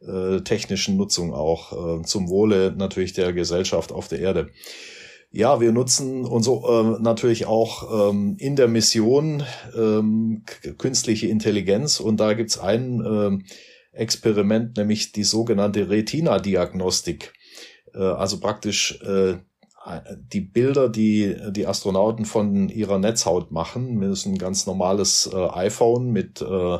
äh, 0.00 0.40
technischen 0.42 0.96
Nutzung 0.96 1.32
auch, 1.32 2.00
äh, 2.00 2.02
zum 2.02 2.28
Wohle 2.28 2.74
natürlich 2.76 3.12
der 3.12 3.32
Gesellschaft 3.32 3.92
auf 3.92 4.08
der 4.08 4.18
Erde. 4.18 4.50
Ja, 5.32 5.60
wir 5.60 5.70
nutzen 5.70 6.24
und 6.24 6.42
so 6.42 6.66
äh, 6.66 7.00
natürlich 7.00 7.46
auch 7.46 8.10
ähm, 8.10 8.36
in 8.38 8.56
der 8.56 8.66
Mission 8.66 9.44
ähm, 9.76 10.42
künstliche 10.76 11.28
Intelligenz. 11.28 12.00
Und 12.00 12.18
da 12.18 12.32
gibt's 12.32 12.58
ein 12.58 13.00
äh, 13.00 13.96
Experiment, 13.96 14.76
nämlich 14.76 15.12
die 15.12 15.22
sogenannte 15.22 15.88
Retina-Diagnostik. 15.88 17.32
Äh, 17.94 17.98
also 17.98 18.40
praktisch 18.40 19.00
äh, 19.02 19.36
die 20.32 20.40
Bilder, 20.40 20.88
die 20.88 21.36
die 21.50 21.66
Astronauten 21.66 22.24
von 22.24 22.68
ihrer 22.68 22.98
Netzhaut 22.98 23.52
machen, 23.52 24.00
das 24.00 24.20
ist 24.20 24.26
ein 24.26 24.36
ganz 24.36 24.66
normales 24.66 25.30
äh, 25.32 25.36
iPhone 25.36 26.10
mit 26.10 26.42
äh, 26.42 26.78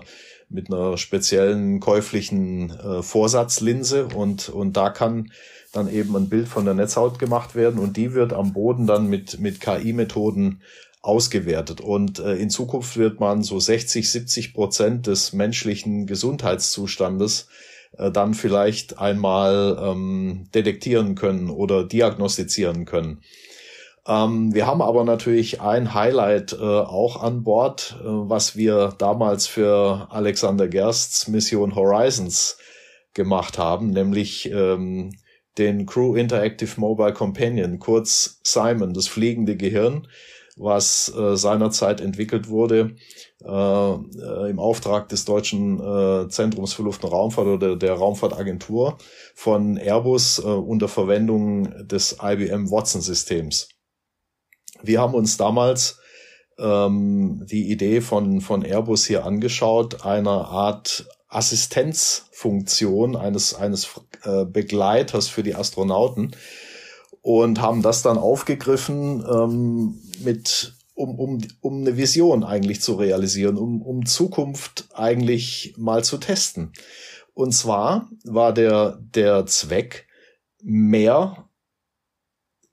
mit 0.48 0.72
einer 0.72 0.98
speziellen 0.98 1.78
käuflichen 1.78 2.70
äh, 2.70 3.02
Vorsatzlinse. 3.02 4.08
Und 4.08 4.48
und 4.48 4.76
da 4.76 4.90
kann 4.90 5.30
dann 5.72 5.92
eben 5.92 6.16
ein 6.16 6.28
Bild 6.28 6.48
von 6.48 6.64
der 6.64 6.74
Netzhaut 6.74 7.18
gemacht 7.18 7.54
werden 7.54 7.78
und 7.78 7.96
die 7.96 8.14
wird 8.14 8.32
am 8.32 8.52
Boden 8.52 8.86
dann 8.86 9.08
mit 9.08 9.40
mit 9.40 9.60
KI-Methoden 9.60 10.62
ausgewertet 11.02 11.80
und 11.80 12.18
äh, 12.18 12.34
in 12.34 12.50
Zukunft 12.50 12.96
wird 12.96 13.20
man 13.20 13.42
so 13.42 13.58
60, 13.58 14.10
70 14.10 14.54
Prozent 14.54 15.06
des 15.06 15.32
menschlichen 15.32 16.06
Gesundheitszustandes 16.06 17.48
äh, 17.96 18.10
dann 18.10 18.34
vielleicht 18.34 18.98
einmal 18.98 19.78
ähm, 19.80 20.48
detektieren 20.54 21.14
können 21.14 21.50
oder 21.50 21.84
diagnostizieren 21.84 22.84
können. 22.84 23.22
Ähm, 24.06 24.54
wir 24.54 24.66
haben 24.66 24.82
aber 24.82 25.04
natürlich 25.04 25.60
ein 25.60 25.94
Highlight 25.94 26.52
äh, 26.52 26.56
auch 26.64 27.22
an 27.22 27.44
Bord, 27.44 27.96
äh, 28.00 28.04
was 28.04 28.56
wir 28.56 28.94
damals 28.98 29.46
für 29.46 30.08
Alexander 30.10 30.68
Gersts 30.68 31.28
Mission 31.28 31.74
Horizons 31.74 32.58
gemacht 33.14 33.58
haben, 33.58 33.90
nämlich 33.90 34.50
ähm, 34.50 35.12
den 35.60 35.86
Crew 35.86 36.16
Interactive 36.16 36.80
Mobile 36.80 37.12
Companion, 37.12 37.78
kurz 37.78 38.40
Simon, 38.42 38.94
das 38.94 39.06
fliegende 39.06 39.56
Gehirn, 39.56 40.08
was 40.56 41.12
äh, 41.16 41.36
seinerzeit 41.36 42.00
entwickelt 42.00 42.48
wurde 42.48 42.96
äh, 43.44 44.50
im 44.50 44.58
Auftrag 44.58 45.08
des 45.08 45.24
Deutschen 45.24 45.78
äh, 45.78 46.28
Zentrums 46.28 46.72
für 46.72 46.82
Luft- 46.82 47.04
und 47.04 47.12
Raumfahrt 47.12 47.46
oder 47.46 47.76
der 47.76 47.94
Raumfahrtagentur 47.94 48.98
von 49.34 49.76
Airbus 49.76 50.38
äh, 50.38 50.42
unter 50.42 50.88
Verwendung 50.88 51.86
des 51.86 52.16
IBM 52.22 52.70
Watson-Systems. 52.70 53.68
Wir 54.82 55.00
haben 55.00 55.14
uns 55.14 55.36
damals 55.36 56.00
ähm, 56.58 57.46
die 57.50 57.70
Idee 57.70 58.00
von, 58.00 58.40
von 58.40 58.62
Airbus 58.62 59.06
hier 59.06 59.24
angeschaut, 59.24 60.04
einer 60.04 60.48
Art 60.48 61.06
Assistenzfunktion 61.30 63.16
eines, 63.16 63.54
eines 63.54 63.88
äh, 64.24 64.44
Begleiters 64.44 65.28
für 65.28 65.42
die 65.42 65.54
Astronauten 65.54 66.32
und 67.22 67.60
haben 67.60 67.82
das 67.82 68.02
dann 68.02 68.18
aufgegriffen 68.18 69.24
ähm, 69.26 70.02
mit 70.22 70.74
um, 70.94 71.18
um, 71.18 71.38
um 71.60 71.80
eine 71.80 71.96
Vision 71.96 72.44
eigentlich 72.44 72.82
zu 72.82 72.94
realisieren, 72.94 73.56
um, 73.56 73.80
um 73.80 74.04
Zukunft 74.04 74.88
eigentlich 74.92 75.74
mal 75.78 76.04
zu 76.04 76.18
testen. 76.18 76.72
Und 77.32 77.52
zwar 77.52 78.10
war 78.24 78.52
der, 78.52 78.98
der 79.14 79.46
Zweck, 79.46 80.06
mehr 80.62 81.48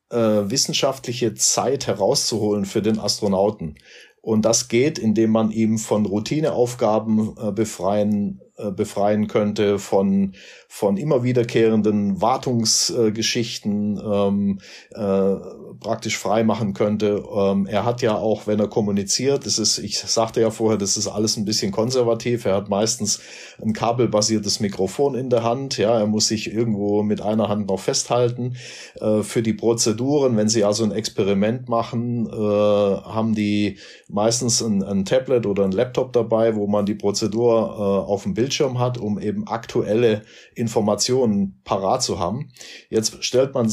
äh, 0.09 0.17
wissenschaftliche 0.17 1.35
Zeit 1.35 1.87
herauszuholen 1.87 2.65
für 2.65 2.81
den 2.81 2.99
Astronauten. 2.99 3.77
Und 4.21 4.43
das 4.43 4.67
geht, 4.67 4.99
indem 4.99 5.31
man 5.31 5.51
ihm 5.51 5.77
von 5.77 6.05
Routineaufgaben 6.05 7.37
äh, 7.37 7.51
befreien, 7.53 8.41
äh, 8.57 8.71
befreien 8.71 9.27
könnte, 9.27 9.79
von, 9.79 10.33
von 10.67 10.97
immer 10.97 11.23
wiederkehrenden 11.23 12.21
Wartungsgeschichten 12.21 14.01
ähm, 14.03 14.59
äh, 14.91 15.35
praktisch 15.79 16.17
frei 16.17 16.43
machen 16.43 16.73
könnte. 16.73 17.23
Ähm, 17.35 17.67
er 17.67 17.85
hat 17.85 18.01
ja 18.01 18.15
auch, 18.15 18.47
wenn 18.47 18.59
er 18.59 18.67
kommuniziert, 18.67 19.45
das 19.45 19.59
ist, 19.59 19.77
ich 19.77 19.99
sagte 19.99 20.41
ja 20.41 20.49
vorher, 20.49 20.77
das 20.77 20.97
ist 20.97 21.07
alles 21.07 21.37
ein 21.37 21.45
bisschen 21.45 21.71
konservativ. 21.71 22.45
Er 22.45 22.55
hat 22.55 22.69
meistens 22.69 23.19
ein 23.61 23.73
kabelbasiertes 23.73 24.59
Mikrofon 24.59 25.15
in 25.15 25.29
der 25.29 25.43
Hand. 25.43 25.77
Ja, 25.77 25.99
er 25.99 26.07
muss 26.07 26.27
sich 26.27 26.51
irgendwo 26.51 27.03
mit 27.03 27.21
einer 27.21 27.49
Hand 27.49 27.67
noch 27.67 27.79
festhalten. 27.79 28.55
Äh, 28.99 29.21
für 29.23 29.41
die 29.41 29.53
Prozeduren, 29.53 30.35
wenn 30.37 30.49
sie 30.49 30.63
also 30.63 30.83
ein 30.83 30.91
Experiment 30.91 31.69
machen, 31.69 32.27
äh, 32.27 32.33
haben 32.33 33.35
die 33.35 33.77
meistens 34.09 34.61
ein, 34.61 34.83
ein, 34.83 35.05
Tablet 35.05 35.45
oder 35.45 35.63
ein 35.63 35.71
Laptop 35.71 36.13
dabei, 36.13 36.55
wo 36.55 36.67
man 36.67 36.85
die 36.85 36.95
Prozedur 36.95 37.75
äh, 37.77 38.09
auf 38.09 38.23
dem 38.23 38.35
Bildschirm 38.47 38.79
hat, 38.79 38.97
um 38.97 39.19
eben 39.19 39.45
aktuelle 39.45 40.21
Informationen 40.55 41.59
parat 41.65 42.01
zu 42.01 42.17
haben. 42.17 42.49
Jetzt 42.89 43.21
stellt 43.25 43.53
man, 43.53 43.69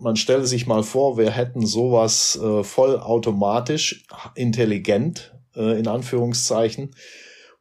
man 0.00 0.16
stelle 0.16 0.44
sich 0.44 0.66
mal 0.66 0.82
vor, 0.82 1.16
wir 1.16 1.30
hätten 1.30 1.64
sowas 1.64 2.38
äh, 2.42 2.62
vollautomatisch, 2.62 4.04
intelligent, 4.34 5.34
äh, 5.56 5.78
in 5.78 5.88
Anführungszeichen, 5.88 6.94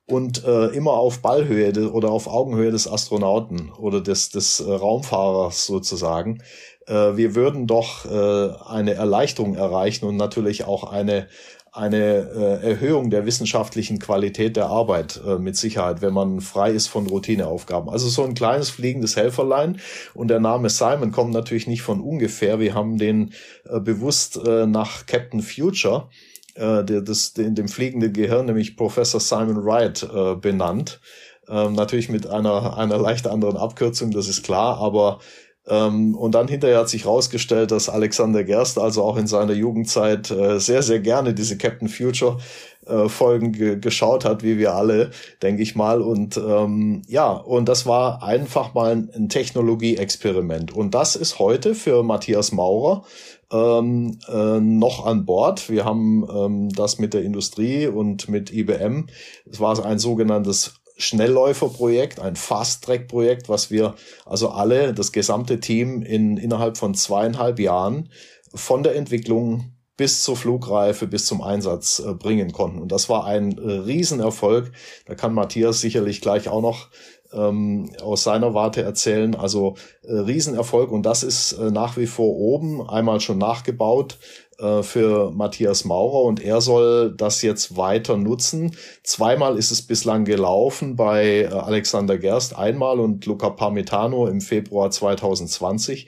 und 0.08 0.44
äh, 0.44 0.66
immer 0.68 0.92
auf 0.92 1.22
Ballhöhe 1.22 1.72
de, 1.72 1.86
oder 1.86 2.12
auf 2.12 2.28
Augenhöhe 2.28 2.72
des 2.72 2.86
Astronauten 2.86 3.72
oder 3.72 4.02
des, 4.02 4.30
des 4.30 4.60
äh, 4.60 4.70
Raumfahrers 4.70 5.66
sozusagen. 5.66 6.44
Äh, 6.86 7.16
wir 7.16 7.34
würden 7.34 7.66
doch 7.66 8.04
äh, 8.04 8.50
eine 8.68 8.94
Erleichterung 8.94 9.56
erreichen 9.56 10.06
und 10.06 10.18
natürlich 10.18 10.66
auch 10.66 10.84
eine, 10.84 11.30
eine 11.74 11.98
äh, 11.98 12.70
Erhöhung 12.70 13.10
der 13.10 13.26
wissenschaftlichen 13.26 14.00
Qualität 14.00 14.58
der 14.58 14.68
Arbeit 14.68 15.22
äh, 15.26 15.38
mit 15.38 15.56
Sicherheit, 15.56 16.02
wenn 16.02 16.14
man 16.14 16.42
frei 16.42 16.72
ist 16.72 16.88
von 16.88 17.08
Routineaufgaben. 17.08 17.90
Also 17.90 18.10
so 18.10 18.24
ein 18.24 18.34
kleines 18.34 18.70
fliegendes 18.70 19.16
Helferlein 19.16 19.80
und 20.14 20.28
der 20.28 20.42
Name 20.42 20.70
Simon 20.70 21.14
kommt 21.14 21.34
natürlich 21.34 21.68
nicht 21.68 21.82
von 21.82 22.02
ungefähr. 22.02 22.60
Wir 22.60 22.74
haben 22.74 22.98
den 22.98 23.34
äh, 23.70 23.80
bewusst 23.80 24.38
äh, 24.46 24.66
nach 24.66 25.06
Captain 25.06 25.42
Future, 25.42 26.10
äh, 26.56 26.84
der, 26.84 27.02
das, 27.02 27.34
den, 27.34 27.56
dem 27.56 27.70
fliegenden 27.70 28.12
Gehirn, 28.12 28.48
nämlich 28.48 28.76
Professor 28.76 29.22
Simon 29.22 29.64
Wright, 29.64 30.04
äh, 30.04 30.36
benannt. 30.36 31.00
Ähm, 31.48 31.74
natürlich 31.74 32.10
mit 32.10 32.28
einer, 32.28 32.78
einer 32.78 32.98
leicht 32.98 33.28
anderen 33.28 33.58
Abkürzung, 33.58 34.12
das 34.12 34.28
ist 34.28 34.44
klar, 34.44 34.78
aber 34.78 35.20
ähm, 35.68 36.16
und 36.16 36.34
dann 36.34 36.48
hinterher 36.48 36.80
hat 36.80 36.90
sich 36.90 37.06
herausgestellt, 37.06 37.72
dass 37.72 37.88
Alexander 37.88 38.44
Gerst 38.44 38.80
also 38.80 39.04
auch 39.04 39.18
in 39.18 39.28
seiner 39.28 39.54
Jugendzeit 39.54 40.32
äh, 40.32 40.60
sehr, 40.60 40.82
sehr 40.82 41.00
gerne 41.00 41.34
diese 41.34 41.58
Captain 41.58 41.88
Future 41.88 42.40
äh, 42.88 43.08
Folgen 43.08 43.52
ge 43.52 43.80
geschaut 43.80 44.26
hat, 44.26 44.42
wie 44.42 44.58
wir 44.58 44.74
alle, 44.74 45.12
denke 45.44 45.62
ich 45.62 45.76
mal. 45.76 46.02
Und 46.02 46.38
ähm, 46.38 47.04
ja, 47.08 47.32
und 47.32 47.70
das 47.70 47.86
war 47.86 48.24
einfach 48.24 48.74
mal 48.74 48.92
ein, 48.92 49.12
ein 49.16 49.30
Technologie-Experiment. 49.30 50.76
Und 50.76 50.96
das 50.96 51.16
ist 51.16 51.38
heute 51.38 51.76
für 51.76 52.02
Matthias 52.02 52.52
Maurer 52.52 53.04
ähm, 53.52 54.18
äh, 54.28 54.60
noch 54.60 55.06
an 55.06 55.26
Bord. 55.26 55.70
Wir 55.70 55.86
haben 55.86 56.28
ähm, 56.34 56.70
das 56.70 56.98
mit 56.98 57.14
der 57.14 57.22
Industrie 57.22 57.86
und 57.86 58.30
mit 58.30 58.52
IBM. 58.52 59.08
Es 59.50 59.60
war 59.60 59.86
ein 59.86 60.00
sogenanntes 60.00 60.81
Schnellläuferprojekt, 60.98 62.20
ein 62.20 62.36
Fast-Track-Projekt, 62.36 63.50
was 63.50 63.72
wir 63.72 63.96
also 64.26 64.50
alle, 64.50 64.94
das 64.94 65.12
gesamte 65.12 65.60
Team 65.60 66.02
in, 66.02 66.38
innerhalb 66.38 66.78
von 66.78 66.94
zweieinhalb 66.94 67.60
Jahren 67.60 68.10
von 68.54 68.84
der 68.84 68.96
Entwicklung 68.96 69.74
bis 69.98 70.24
zur 70.24 70.36
Flugreife, 70.36 71.06
bis 71.08 71.26
zum 71.26 71.42
Einsatz 71.42 72.00
äh, 72.00 72.14
bringen 72.14 72.52
konnten. 72.52 72.80
Und 72.80 72.92
das 72.92 73.10
war 73.10 73.26
ein 73.26 73.58
äh, 73.58 73.72
Riesenerfolg. 73.72 74.72
Da 75.06 75.16
kann 75.16 75.34
Matthias 75.34 75.80
sicherlich 75.80 76.22
gleich 76.22 76.50
auch 76.50 76.62
noch 76.62 76.90
ähm, 77.34 77.92
aus 78.02 78.24
seiner 78.24 78.54
Warte 78.54 78.82
erzählen. 78.82 79.36
Also 79.36 79.76
äh, 80.04 80.14
Riesenerfolg 80.14 80.92
und 80.92 81.06
das 81.06 81.24
ist 81.24 81.54
äh, 81.54 81.72
nach 81.72 81.98
wie 81.98 82.08
vor 82.08 82.36
oben, 82.36 82.88
einmal 82.90 83.20
schon 83.20 83.38
nachgebaut 83.38 84.18
äh, 84.62 84.84
für 84.84 85.32
Matthias 85.32 85.86
Maurer 85.86 86.24
und 86.24 86.40
er 86.40 86.62
soll 86.62 87.14
das 87.16 87.42
jetzt 87.42 87.78
weiter 87.78 88.18
nutzen. 88.18 88.76
Zweimal 89.04 89.58
ist 89.58 89.72
es 89.72 89.82
bislang 89.82 90.26
gelaufen 90.26 90.96
bei 90.96 91.42
äh, 91.42 91.48
Alexander 91.48 92.18
Gerst 92.18 92.56
einmal 92.56 93.00
und 93.00 93.26
Luca 93.26 93.50
Parmitano 93.50 94.28
im 94.28 94.42
Februar 94.42 94.92
2020. 94.92 96.08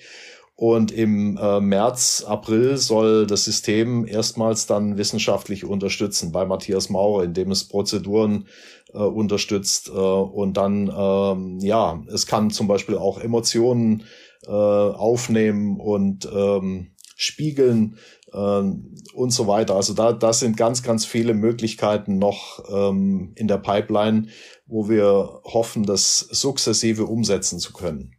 Und 0.56 0.92
im 0.92 1.38
äh, 1.42 1.60
März, 1.60 2.24
April 2.28 2.78
soll 2.78 3.26
das 3.26 3.44
System 3.44 4.06
erstmals 4.06 4.68
dann 4.68 4.98
wissenschaftlich 4.98 5.66
unterstützen 5.66 6.32
bei 6.32 6.46
Matthias 6.46 6.90
Maurer, 6.90 7.24
indem 7.24 7.50
es 7.50 7.68
Prozeduren 7.68 8.48
äh, 8.94 9.00
unterstützt. 9.00 9.90
Äh, 9.90 9.92
und 9.92 10.56
dann, 10.56 10.94
ähm, 10.96 11.60
ja, 11.60 12.04
es 12.14 12.28
kann 12.28 12.52
zum 12.52 12.68
Beispiel 12.68 12.98
auch 12.98 13.20
Emotionen 13.20 14.04
äh, 14.46 14.52
aufnehmen 14.52 15.80
und 15.80 16.30
ähm, 16.32 16.92
spiegeln 17.16 17.98
ähm, 18.34 18.96
und 19.14 19.32
so 19.32 19.48
weiter. 19.48 19.76
Also 19.76 19.94
da, 19.94 20.14
das 20.14 20.40
sind 20.40 20.58
ganz, 20.58 20.84
ganz 20.84 21.06
viele 21.06 21.34
Möglichkeiten 21.34 22.18
noch 22.18 22.64
ähm, 22.70 23.34
in 23.36 23.48
der 23.48 23.58
Pipeline, 23.58 24.28
wo 24.66 24.90
wir 24.90 25.42
hoffen, 25.44 25.86
das 25.86 26.20
sukzessive 26.20 27.06
umsetzen 27.06 27.60
zu 27.60 27.74
können. 27.74 28.16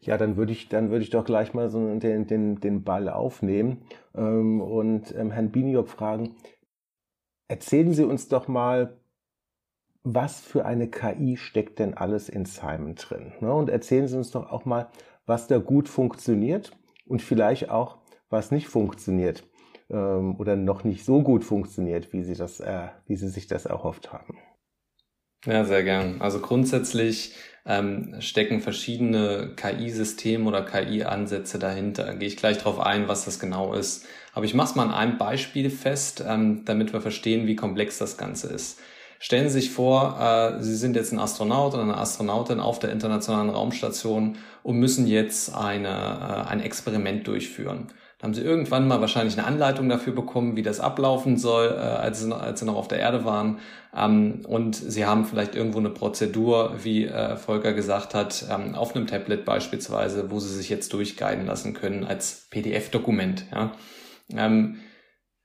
Ja, 0.00 0.16
dann 0.16 0.36
würde 0.36 0.52
ich, 0.52 0.68
dann 0.68 0.90
würde 0.90 1.02
ich 1.02 1.10
doch 1.10 1.24
gleich 1.24 1.54
mal 1.54 1.68
so 1.70 1.94
den, 1.98 2.26
den, 2.26 2.60
den 2.60 2.84
Ball 2.84 3.08
aufnehmen 3.08 3.82
ähm, 4.14 4.60
und 4.60 5.14
ähm, 5.14 5.30
Herrn 5.30 5.50
Biniok 5.50 5.88
fragen, 5.88 6.36
erzählen 7.48 7.92
Sie 7.92 8.04
uns 8.04 8.28
doch 8.28 8.48
mal, 8.48 8.98
was 10.04 10.40
für 10.40 10.64
eine 10.64 10.88
KI 10.88 11.36
steckt 11.36 11.78
denn 11.78 11.94
alles 11.94 12.28
in 12.28 12.44
Simon 12.44 12.94
drin? 12.94 13.32
Ne? 13.40 13.52
Und 13.52 13.68
erzählen 13.68 14.08
Sie 14.08 14.16
uns 14.16 14.30
doch 14.30 14.50
auch 14.50 14.64
mal, 14.64 14.88
was 15.26 15.46
da 15.46 15.58
gut 15.58 15.88
funktioniert 15.88 16.72
und 17.06 17.20
vielleicht 17.20 17.70
auch, 17.70 17.97
was 18.30 18.50
nicht 18.50 18.68
funktioniert 18.68 19.44
ähm, 19.90 20.36
oder 20.38 20.56
noch 20.56 20.84
nicht 20.84 21.04
so 21.04 21.22
gut 21.22 21.44
funktioniert, 21.44 22.12
wie 22.12 22.22
Sie, 22.22 22.34
das, 22.34 22.60
äh, 22.60 22.88
wie 23.06 23.16
Sie 23.16 23.28
sich 23.28 23.46
das 23.46 23.66
erhofft 23.66 24.12
haben. 24.12 24.38
Ja, 25.46 25.64
sehr 25.64 25.84
gern. 25.84 26.20
Also 26.20 26.40
grundsätzlich 26.40 27.34
ähm, 27.64 28.16
stecken 28.18 28.60
verschiedene 28.60 29.54
KI-Systeme 29.54 30.46
oder 30.46 30.62
KI-Ansätze 30.64 31.58
dahinter. 31.58 32.06
Da 32.06 32.14
gehe 32.14 32.28
ich 32.28 32.36
gleich 32.36 32.58
drauf 32.58 32.80
ein, 32.80 33.06
was 33.08 33.24
das 33.24 33.38
genau 33.38 33.74
ist. 33.74 34.04
Aber 34.32 34.44
ich 34.44 34.54
mache 34.54 34.70
es 34.70 34.74
mal 34.74 34.84
an 34.84 34.94
einem 34.94 35.18
Beispiel 35.18 35.70
fest, 35.70 36.24
ähm, 36.26 36.64
damit 36.64 36.92
wir 36.92 37.00
verstehen, 37.00 37.46
wie 37.46 37.56
komplex 37.56 37.98
das 37.98 38.16
Ganze 38.16 38.48
ist. 38.48 38.80
Stellen 39.20 39.48
Sie 39.48 39.60
sich 39.60 39.70
vor, 39.70 40.18
äh, 40.20 40.62
Sie 40.62 40.76
sind 40.76 40.96
jetzt 40.96 41.12
ein 41.12 41.18
Astronaut 41.18 41.74
oder 41.74 41.82
eine 41.82 41.98
Astronautin 41.98 42.60
auf 42.60 42.78
der 42.78 42.90
Internationalen 42.90 43.50
Raumstation 43.50 44.38
und 44.62 44.78
müssen 44.78 45.06
jetzt 45.06 45.54
eine, 45.54 45.88
äh, 45.88 46.50
ein 46.50 46.60
Experiment 46.60 47.26
durchführen. 47.26 47.88
Da 48.18 48.24
haben 48.24 48.34
sie 48.34 48.42
irgendwann 48.42 48.88
mal 48.88 49.00
wahrscheinlich 49.00 49.38
eine 49.38 49.46
Anleitung 49.46 49.88
dafür 49.88 50.12
bekommen, 50.12 50.56
wie 50.56 50.62
das 50.62 50.80
ablaufen 50.80 51.36
soll, 51.36 51.68
äh, 51.68 51.78
als, 51.78 52.20
sie, 52.20 52.34
als 52.34 52.58
sie 52.58 52.66
noch 52.66 52.74
auf 52.74 52.88
der 52.88 52.98
Erde 52.98 53.24
waren. 53.24 53.58
Ähm, 53.96 54.40
und 54.46 54.74
sie 54.74 55.06
haben 55.06 55.24
vielleicht 55.24 55.54
irgendwo 55.54 55.78
eine 55.78 55.90
Prozedur, 55.90 56.74
wie 56.82 57.04
äh, 57.06 57.36
Volker 57.36 57.72
gesagt 57.72 58.14
hat, 58.14 58.44
ähm, 58.50 58.74
auf 58.74 58.96
einem 58.96 59.06
Tablet 59.06 59.44
beispielsweise, 59.44 60.32
wo 60.32 60.40
sie 60.40 60.52
sich 60.52 60.68
jetzt 60.68 60.92
durchguiden 60.92 61.46
lassen 61.46 61.74
können 61.74 62.04
als 62.04 62.48
PDF-Dokument. 62.50 63.44
Ja. 63.52 63.72
Ähm, 64.34 64.78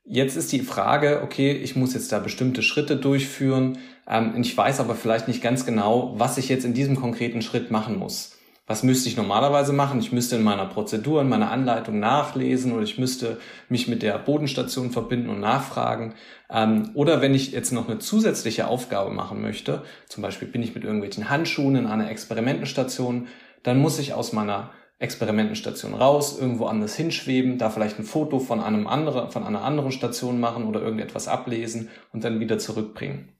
jetzt 0.04 0.36
ist 0.36 0.50
die 0.50 0.60
Frage, 0.60 1.20
okay, 1.22 1.52
ich 1.52 1.76
muss 1.76 1.94
jetzt 1.94 2.10
da 2.10 2.18
bestimmte 2.18 2.62
Schritte 2.62 2.96
durchführen. 2.96 3.78
Ähm, 4.08 4.34
ich 4.40 4.56
weiß 4.56 4.80
aber 4.80 4.96
vielleicht 4.96 5.28
nicht 5.28 5.42
ganz 5.42 5.64
genau, 5.64 6.14
was 6.16 6.38
ich 6.38 6.48
jetzt 6.48 6.64
in 6.64 6.74
diesem 6.74 6.96
konkreten 6.96 7.40
Schritt 7.40 7.70
machen 7.70 8.00
muss. 8.00 8.33
Was 8.66 8.82
müsste 8.82 9.10
ich 9.10 9.16
normalerweise 9.18 9.74
machen? 9.74 10.00
Ich 10.00 10.10
müsste 10.10 10.36
in 10.36 10.42
meiner 10.42 10.64
Prozedur, 10.64 11.20
in 11.20 11.28
meiner 11.28 11.50
Anleitung 11.50 11.98
nachlesen 11.98 12.72
oder 12.72 12.82
ich 12.82 12.96
müsste 12.96 13.38
mich 13.68 13.88
mit 13.88 14.02
der 14.02 14.18
Bodenstation 14.18 14.90
verbinden 14.90 15.28
und 15.28 15.40
nachfragen. 15.40 16.14
Ähm, 16.48 16.90
oder 16.94 17.20
wenn 17.20 17.34
ich 17.34 17.52
jetzt 17.52 17.72
noch 17.72 17.88
eine 17.88 17.98
zusätzliche 17.98 18.66
Aufgabe 18.66 19.10
machen 19.10 19.42
möchte, 19.42 19.82
zum 20.08 20.22
Beispiel 20.22 20.48
bin 20.48 20.62
ich 20.62 20.74
mit 20.74 20.82
irgendwelchen 20.82 21.28
Handschuhen 21.28 21.76
in 21.76 21.86
einer 21.86 22.10
Experimentenstation, 22.10 23.28
dann 23.62 23.80
muss 23.80 23.98
ich 23.98 24.14
aus 24.14 24.32
meiner 24.32 24.70
Experimentenstation 24.98 25.92
raus, 25.92 26.38
irgendwo 26.40 26.64
anders 26.64 26.94
hinschweben, 26.94 27.58
da 27.58 27.68
vielleicht 27.68 27.98
ein 27.98 28.04
Foto 28.04 28.38
von 28.38 28.60
einem 28.60 28.86
anderen, 28.86 29.30
von 29.30 29.44
einer 29.44 29.62
anderen 29.62 29.92
Station 29.92 30.40
machen 30.40 30.64
oder 30.64 30.80
irgendetwas 30.80 31.28
ablesen 31.28 31.90
und 32.14 32.24
dann 32.24 32.40
wieder 32.40 32.58
zurückbringen. 32.58 33.33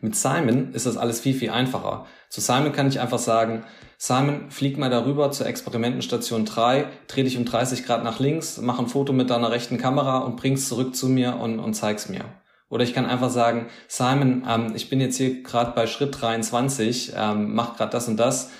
Mit 0.00 0.16
Simon 0.16 0.72
ist 0.72 0.86
das 0.86 0.96
alles 0.96 1.20
viel, 1.20 1.34
viel 1.34 1.50
einfacher. 1.50 2.06
Zu 2.30 2.40
Simon 2.40 2.72
kann 2.72 2.88
ich 2.88 3.00
einfach 3.00 3.18
sagen, 3.18 3.64
Simon, 3.98 4.50
flieg 4.50 4.78
mal 4.78 4.88
darüber 4.88 5.30
zur 5.30 5.46
Experimentenstation 5.46 6.46
3, 6.46 6.86
dreh 7.06 7.22
dich 7.22 7.36
um 7.36 7.44
30 7.44 7.84
Grad 7.84 8.02
nach 8.02 8.18
links, 8.18 8.58
mach 8.62 8.78
ein 8.78 8.86
Foto 8.86 9.12
mit 9.12 9.28
deiner 9.28 9.50
rechten 9.50 9.76
Kamera 9.76 10.18
und 10.18 10.36
bring's 10.36 10.68
zurück 10.68 10.96
zu 10.96 11.08
mir 11.08 11.36
und, 11.36 11.58
und 11.58 11.74
zeig's 11.74 12.08
mir. 12.08 12.24
Oder 12.70 12.84
ich 12.84 12.94
kann 12.94 13.04
einfach 13.04 13.28
sagen, 13.28 13.66
Simon, 13.88 14.44
ähm, 14.48 14.72
ich 14.74 14.88
bin 14.88 15.00
jetzt 15.02 15.18
hier 15.18 15.42
gerade 15.42 15.72
bei 15.72 15.86
Schritt 15.86 16.18
23, 16.18 17.12
ähm, 17.14 17.54
mach 17.54 17.76
gerade 17.76 17.90
das 17.90 18.08
und 18.08 18.16
das 18.16 18.50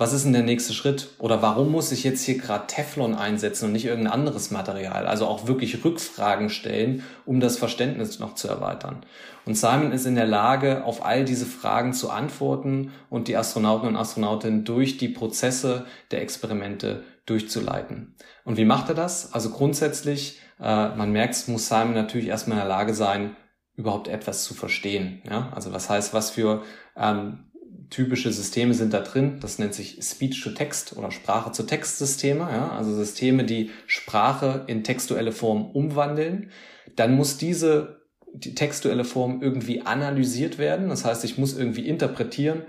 was 0.00 0.14
ist 0.14 0.24
denn 0.24 0.32
der 0.32 0.42
nächste 0.42 0.72
Schritt? 0.72 1.10
Oder 1.18 1.42
warum 1.42 1.70
muss 1.70 1.92
ich 1.92 2.04
jetzt 2.04 2.24
hier 2.24 2.38
gerade 2.38 2.66
Teflon 2.66 3.14
einsetzen 3.14 3.66
und 3.66 3.72
nicht 3.72 3.84
irgendein 3.84 4.14
anderes 4.14 4.50
Material? 4.50 5.06
Also 5.06 5.26
auch 5.26 5.46
wirklich 5.46 5.84
Rückfragen 5.84 6.48
stellen, 6.48 7.02
um 7.26 7.38
das 7.38 7.58
Verständnis 7.58 8.18
noch 8.18 8.34
zu 8.34 8.48
erweitern. 8.48 9.04
Und 9.44 9.56
Simon 9.56 9.92
ist 9.92 10.06
in 10.06 10.14
der 10.14 10.26
Lage, 10.26 10.84
auf 10.86 11.04
all 11.04 11.26
diese 11.26 11.44
Fragen 11.44 11.92
zu 11.92 12.08
antworten 12.08 12.92
und 13.10 13.28
die 13.28 13.36
Astronauten 13.36 13.88
und 13.88 13.96
Astronautinnen 13.96 14.64
durch 14.64 14.96
die 14.96 15.08
Prozesse 15.08 15.84
der 16.12 16.22
Experimente 16.22 17.04
durchzuleiten. 17.26 18.14
Und 18.46 18.56
wie 18.56 18.64
macht 18.64 18.88
er 18.88 18.94
das? 18.94 19.34
Also 19.34 19.50
grundsätzlich, 19.50 20.40
äh, 20.58 20.96
man 20.96 21.12
merkt, 21.12 21.46
muss 21.48 21.68
Simon 21.68 21.92
natürlich 21.92 22.28
erstmal 22.28 22.56
in 22.56 22.62
der 22.62 22.70
Lage 22.70 22.94
sein, 22.94 23.36
überhaupt 23.76 24.08
etwas 24.08 24.44
zu 24.44 24.54
verstehen. 24.54 25.20
Ja? 25.28 25.52
Also 25.54 25.74
was 25.74 25.90
heißt, 25.90 26.14
was 26.14 26.30
für 26.30 26.62
ähm, 26.96 27.49
typische 27.90 28.32
Systeme 28.32 28.74
sind 28.74 28.94
da 28.94 29.00
drin. 29.00 29.38
Das 29.40 29.58
nennt 29.58 29.74
sich 29.74 29.98
Speech-to-Text 30.00 30.96
oder 30.96 31.10
Sprache-zu-Text-Systeme. 31.10 32.48
Ja? 32.50 32.70
Also 32.70 32.94
Systeme, 32.94 33.44
die 33.44 33.70
Sprache 33.86 34.64
in 34.66 34.84
textuelle 34.84 35.32
Form 35.32 35.70
umwandeln. 35.70 36.50
Dann 36.96 37.14
muss 37.14 37.36
diese 37.36 38.00
die 38.32 38.54
textuelle 38.54 39.04
Form 39.04 39.42
irgendwie 39.42 39.82
analysiert 39.82 40.58
werden. 40.58 40.88
Das 40.88 41.04
heißt, 41.04 41.24
ich 41.24 41.36
muss 41.36 41.56
irgendwie 41.56 41.88
interpretieren, 41.88 42.62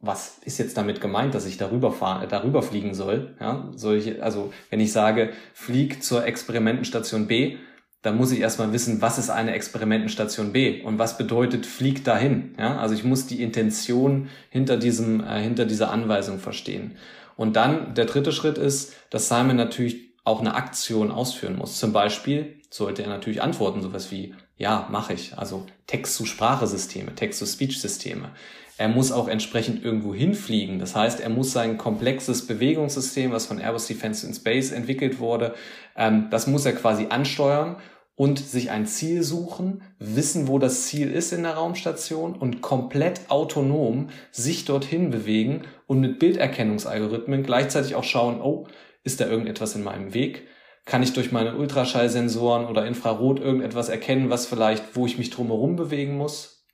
was 0.00 0.38
ist 0.44 0.58
jetzt 0.58 0.76
damit 0.76 1.00
gemeint, 1.00 1.34
dass 1.34 1.46
ich 1.46 1.56
darüber 1.56 1.90
fahren, 1.92 2.28
darüber 2.28 2.62
fliegen 2.62 2.94
soll. 2.94 3.36
Ja? 3.40 3.72
Soll 3.74 3.96
ich, 3.96 4.22
also 4.22 4.52
wenn 4.70 4.80
ich 4.80 4.92
sage, 4.92 5.32
flieg 5.52 6.02
zur 6.02 6.24
Experimentenstation 6.24 7.26
B, 7.26 7.56
dann 8.04 8.18
muss 8.18 8.32
ich 8.32 8.40
erstmal 8.40 8.70
wissen, 8.74 9.00
was 9.00 9.16
ist 9.16 9.30
eine 9.30 9.54
Experimentenstation 9.54 10.52
B 10.52 10.82
und 10.82 10.98
was 10.98 11.16
bedeutet 11.16 11.64
fliegt 11.64 12.06
dahin. 12.06 12.54
Ja? 12.58 12.76
Also 12.76 12.94
ich 12.94 13.02
muss 13.02 13.26
die 13.26 13.42
Intention 13.42 14.28
hinter 14.50 14.76
diesem, 14.76 15.24
äh, 15.24 15.40
hinter 15.40 15.64
dieser 15.64 15.90
Anweisung 15.90 16.38
verstehen. 16.38 16.96
Und 17.34 17.56
dann 17.56 17.94
der 17.94 18.04
dritte 18.04 18.30
Schritt 18.30 18.58
ist, 18.58 18.92
dass 19.08 19.28
Simon 19.28 19.56
natürlich 19.56 19.96
auch 20.22 20.40
eine 20.40 20.54
Aktion 20.54 21.10
ausführen 21.10 21.56
muss. 21.56 21.78
Zum 21.78 21.94
Beispiel 21.94 22.60
sollte 22.68 23.02
er 23.02 23.08
natürlich 23.08 23.40
antworten, 23.40 23.80
sowas 23.80 24.10
wie, 24.10 24.34
ja, 24.58 24.86
mache 24.90 25.14
ich. 25.14 25.38
Also 25.38 25.64
Text-zu-Sprache-Systeme, 25.86 27.14
Text-zu-Speech-Systeme. 27.14 28.32
Er 28.76 28.88
muss 28.88 29.12
auch 29.12 29.28
entsprechend 29.28 29.84
irgendwo 29.84 30.14
hinfliegen. 30.14 30.78
Das 30.78 30.96
heißt, 30.96 31.20
er 31.20 31.28
muss 31.28 31.52
sein 31.52 31.78
komplexes 31.78 32.46
Bewegungssystem, 32.46 33.30
was 33.30 33.46
von 33.46 33.60
Airbus 33.60 33.86
Defense 33.86 34.26
in 34.26 34.34
Space 34.34 34.72
entwickelt 34.72 35.20
wurde, 35.20 35.54
ähm, 35.96 36.28
das 36.30 36.46
muss 36.46 36.66
er 36.66 36.72
quasi 36.72 37.06
ansteuern 37.10 37.76
und 38.16 38.38
sich 38.38 38.70
ein 38.70 38.86
Ziel 38.86 39.22
suchen, 39.22 39.82
wissen, 39.98 40.46
wo 40.46 40.58
das 40.58 40.86
Ziel 40.86 41.10
ist 41.10 41.32
in 41.32 41.42
der 41.42 41.54
Raumstation 41.54 42.34
und 42.34 42.62
komplett 42.62 43.28
autonom 43.28 44.10
sich 44.30 44.64
dorthin 44.64 45.10
bewegen 45.10 45.62
und 45.86 46.00
mit 46.00 46.18
Bilderkennungsalgorithmen 46.18 47.42
gleichzeitig 47.42 47.94
auch 47.96 48.04
schauen, 48.04 48.40
oh, 48.40 48.66
ist 49.02 49.20
da 49.20 49.26
irgendetwas 49.26 49.74
in 49.74 49.82
meinem 49.82 50.14
Weg? 50.14 50.46
Kann 50.84 51.02
ich 51.02 51.12
durch 51.12 51.32
meine 51.32 51.56
Ultraschallsensoren 51.56 52.66
oder 52.66 52.86
Infrarot 52.86 53.40
irgendetwas 53.40 53.88
erkennen, 53.88 54.30
was 54.30 54.46
vielleicht, 54.46 54.96
wo 54.96 55.06
ich 55.06 55.18
mich 55.18 55.30
drumherum 55.30 55.76
bewegen 55.76 56.16
muss? 56.16 56.66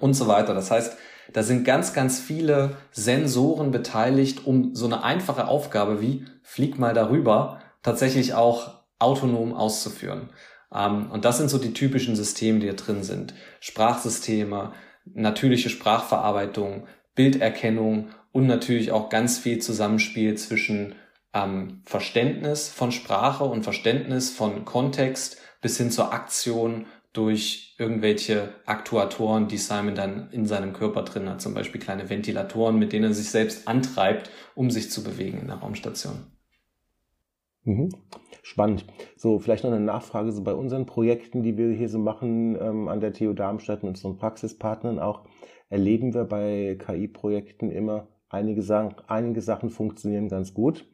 Und 0.00 0.14
so 0.14 0.28
weiter. 0.28 0.54
Das 0.54 0.70
heißt, 0.70 0.96
da 1.32 1.42
sind 1.42 1.64
ganz, 1.64 1.92
ganz 1.92 2.18
viele 2.18 2.76
Sensoren 2.90 3.70
beteiligt, 3.70 4.46
um 4.46 4.74
so 4.74 4.86
eine 4.86 5.04
einfache 5.04 5.48
Aufgabe 5.48 6.00
wie 6.00 6.24
flieg 6.42 6.78
mal 6.78 6.94
darüber 6.94 7.60
tatsächlich 7.82 8.34
auch 8.34 8.82
autonom 8.98 9.54
auszuführen. 9.54 10.30
Ähm, 10.74 11.10
und 11.10 11.24
das 11.24 11.38
sind 11.38 11.48
so 11.48 11.58
die 11.58 11.72
typischen 11.72 12.16
Systeme, 12.16 12.58
die 12.58 12.66
da 12.66 12.72
drin 12.72 13.02
sind. 13.02 13.34
Sprachsysteme, 13.60 14.72
natürliche 15.04 15.70
Sprachverarbeitung, 15.70 16.86
Bilderkennung 17.14 18.08
und 18.32 18.46
natürlich 18.46 18.92
auch 18.92 19.08
ganz 19.08 19.38
viel 19.38 19.58
Zusammenspiel 19.58 20.36
zwischen 20.36 20.94
ähm, 21.34 21.82
Verständnis 21.84 22.68
von 22.68 22.92
Sprache 22.92 23.44
und 23.44 23.62
Verständnis 23.62 24.30
von 24.30 24.64
Kontext 24.64 25.38
bis 25.60 25.76
hin 25.76 25.90
zur 25.90 26.12
Aktion 26.12 26.86
durch 27.18 27.74
irgendwelche 27.80 28.50
Aktuatoren, 28.64 29.48
die 29.48 29.56
Simon 29.56 29.96
dann 29.96 30.30
in 30.30 30.46
seinem 30.46 30.72
Körper 30.72 31.02
drin 31.02 31.28
hat, 31.28 31.40
zum 31.40 31.52
Beispiel 31.52 31.80
kleine 31.80 32.08
Ventilatoren, 32.08 32.78
mit 32.78 32.92
denen 32.92 33.06
er 33.06 33.12
sich 33.12 33.28
selbst 33.28 33.66
antreibt, 33.66 34.30
um 34.54 34.70
sich 34.70 34.92
zu 34.92 35.02
bewegen 35.02 35.40
in 35.40 35.48
der 35.48 35.56
Raumstation. 35.56 36.14
Mhm. 37.64 37.88
Spannend. 38.42 38.84
So, 39.16 39.40
vielleicht 39.40 39.64
noch 39.64 39.72
eine 39.72 39.84
Nachfrage 39.84 40.30
so 40.30 40.44
bei 40.44 40.54
unseren 40.54 40.86
Projekten, 40.86 41.42
die 41.42 41.56
wir 41.58 41.72
hier 41.72 41.88
so 41.88 41.98
machen 41.98 42.56
ähm, 42.60 42.86
an 42.86 43.00
der 43.00 43.12
TU 43.12 43.32
Darmstadt 43.32 43.82
mit 43.82 43.96
unseren 43.96 44.16
Praxispartnern 44.16 45.00
auch, 45.00 45.24
erleben 45.70 46.14
wir 46.14 46.24
bei 46.24 46.78
KI-Projekten 46.78 47.72
immer, 47.72 48.06
einige 48.28 48.62
Sachen, 48.62 48.94
einige 49.08 49.42
Sachen 49.42 49.70
funktionieren 49.70 50.28
ganz 50.28 50.54
gut 50.54 50.88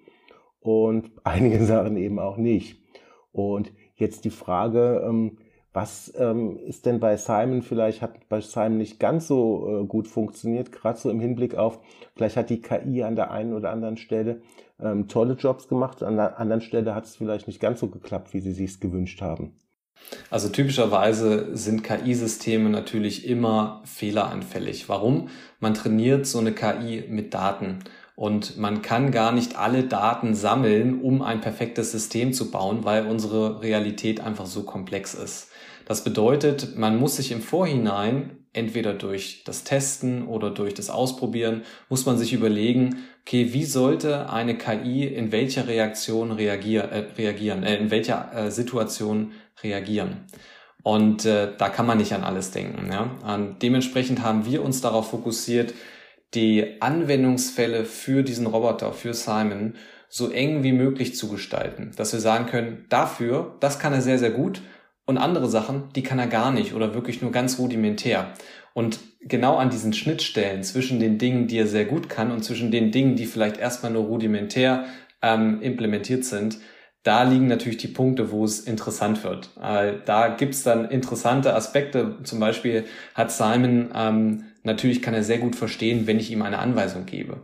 und 0.60 1.10
einige 1.24 1.62
Sachen 1.66 1.98
eben 1.98 2.18
auch 2.18 2.38
nicht. 2.38 2.82
Und 3.30 3.74
jetzt 3.94 4.24
die 4.24 4.30
Frage, 4.30 5.04
ähm, 5.06 5.36
was 5.74 6.12
ähm, 6.16 6.56
ist 6.56 6.86
denn 6.86 7.00
bei 7.00 7.16
Simon 7.16 7.60
vielleicht, 7.60 8.00
hat 8.00 8.28
bei 8.28 8.40
Simon 8.40 8.78
nicht 8.78 9.00
ganz 9.00 9.26
so 9.26 9.82
äh, 9.82 9.86
gut 9.86 10.06
funktioniert, 10.06 10.70
gerade 10.70 10.98
so 10.98 11.10
im 11.10 11.18
Hinblick 11.18 11.56
auf, 11.56 11.80
vielleicht 12.14 12.36
hat 12.36 12.48
die 12.48 12.62
KI 12.62 13.02
an 13.02 13.16
der 13.16 13.32
einen 13.32 13.52
oder 13.52 13.70
anderen 13.70 13.96
Stelle 13.96 14.40
ähm, 14.80 15.08
tolle 15.08 15.34
Jobs 15.34 15.66
gemacht, 15.66 16.04
an 16.04 16.16
der 16.16 16.38
anderen 16.38 16.62
Stelle 16.62 16.94
hat 16.94 17.06
es 17.06 17.16
vielleicht 17.16 17.48
nicht 17.48 17.60
ganz 17.60 17.80
so 17.80 17.88
geklappt, 17.88 18.32
wie 18.32 18.40
sie 18.40 18.52
sich 18.52 18.78
gewünscht 18.78 19.20
haben. 19.20 19.56
Also 20.30 20.48
typischerweise 20.48 21.56
sind 21.56 21.82
KI-Systeme 21.82 22.70
natürlich 22.70 23.26
immer 23.26 23.82
fehleranfällig. 23.84 24.88
Warum? 24.88 25.28
Man 25.60 25.74
trainiert 25.74 26.26
so 26.26 26.38
eine 26.38 26.52
KI 26.52 27.04
mit 27.08 27.34
Daten. 27.34 27.80
Und 28.16 28.58
man 28.58 28.80
kann 28.82 29.10
gar 29.10 29.32
nicht 29.32 29.58
alle 29.58 29.84
Daten 29.84 30.34
sammeln, 30.34 31.00
um 31.00 31.22
ein 31.22 31.40
perfektes 31.40 31.90
System 31.90 32.32
zu 32.32 32.50
bauen, 32.50 32.84
weil 32.84 33.06
unsere 33.06 33.60
Realität 33.60 34.20
einfach 34.20 34.46
so 34.46 34.62
komplex 34.62 35.14
ist. 35.14 35.50
Das 35.86 36.04
bedeutet, 36.04 36.76
man 36.76 36.98
muss 36.98 37.16
sich 37.16 37.32
im 37.32 37.42
Vorhinein 37.42 38.44
entweder 38.54 38.94
durch 38.94 39.42
das 39.44 39.64
Testen 39.64 40.26
oder 40.26 40.50
durch 40.50 40.74
das 40.74 40.88
Ausprobieren, 40.88 41.62
muss 41.88 42.06
man 42.06 42.16
sich 42.16 42.32
überlegen, 42.32 43.04
okay, 43.22 43.52
wie 43.52 43.64
sollte 43.64 44.30
eine 44.30 44.56
KI 44.56 45.04
in 45.04 45.32
welcher 45.32 45.66
Reaktion 45.66 46.30
reagier, 46.30 46.84
äh, 46.84 46.98
reagieren, 47.18 47.64
äh, 47.64 47.76
in 47.76 47.90
welcher 47.90 48.32
äh, 48.32 48.50
Situation 48.50 49.32
reagieren. 49.62 50.26
Und 50.82 51.24
äh, 51.24 51.48
da 51.56 51.68
kann 51.68 51.86
man 51.86 51.98
nicht 51.98 52.12
an 52.12 52.22
alles 52.22 52.52
denken. 52.52 52.90
Ja? 52.92 53.10
Und 53.34 53.62
dementsprechend 53.62 54.22
haben 54.22 54.46
wir 54.46 54.62
uns 54.62 54.80
darauf 54.80 55.10
fokussiert, 55.10 55.74
die 56.34 56.80
Anwendungsfälle 56.80 57.84
für 57.84 58.22
diesen 58.22 58.46
Roboter, 58.46 58.92
für 58.92 59.14
Simon, 59.14 59.74
so 60.08 60.30
eng 60.30 60.62
wie 60.62 60.72
möglich 60.72 61.16
zu 61.16 61.28
gestalten. 61.28 61.92
Dass 61.96 62.12
wir 62.12 62.20
sagen 62.20 62.46
können, 62.46 62.86
dafür, 62.88 63.56
das 63.60 63.78
kann 63.78 63.92
er 63.92 64.02
sehr, 64.02 64.18
sehr 64.18 64.30
gut 64.30 64.60
und 65.06 65.18
andere 65.18 65.48
Sachen, 65.48 65.84
die 65.94 66.02
kann 66.02 66.18
er 66.18 66.26
gar 66.26 66.50
nicht 66.50 66.74
oder 66.74 66.94
wirklich 66.94 67.20
nur 67.20 67.32
ganz 67.32 67.58
rudimentär. 67.58 68.32
Und 68.72 68.98
genau 69.20 69.56
an 69.56 69.70
diesen 69.70 69.92
Schnittstellen 69.92 70.64
zwischen 70.64 70.98
den 70.98 71.18
Dingen, 71.18 71.46
die 71.46 71.58
er 71.58 71.66
sehr 71.66 71.84
gut 71.84 72.08
kann 72.08 72.30
und 72.30 72.42
zwischen 72.42 72.70
den 72.70 72.90
Dingen, 72.90 73.16
die 73.16 73.26
vielleicht 73.26 73.58
erstmal 73.58 73.92
nur 73.92 74.04
rudimentär 74.04 74.86
ähm, 75.22 75.60
implementiert 75.62 76.24
sind, 76.24 76.58
da 77.04 77.22
liegen 77.22 77.48
natürlich 77.48 77.76
die 77.76 77.88
Punkte, 77.88 78.30
wo 78.30 78.44
es 78.44 78.60
interessant 78.60 79.22
wird. 79.24 79.50
Äh, 79.62 79.98
da 80.06 80.28
gibt's 80.28 80.62
dann 80.62 80.90
interessante 80.90 81.54
Aspekte. 81.54 82.18
Zum 82.24 82.40
Beispiel 82.40 82.84
hat 83.14 83.30
Simon, 83.30 83.90
ähm, 83.94 84.44
natürlich 84.62 85.02
kann 85.02 85.12
er 85.12 85.22
sehr 85.22 85.38
gut 85.38 85.54
verstehen, 85.54 86.06
wenn 86.06 86.18
ich 86.18 86.30
ihm 86.30 86.40
eine 86.40 86.58
Anweisung 86.58 87.04
gebe. 87.04 87.42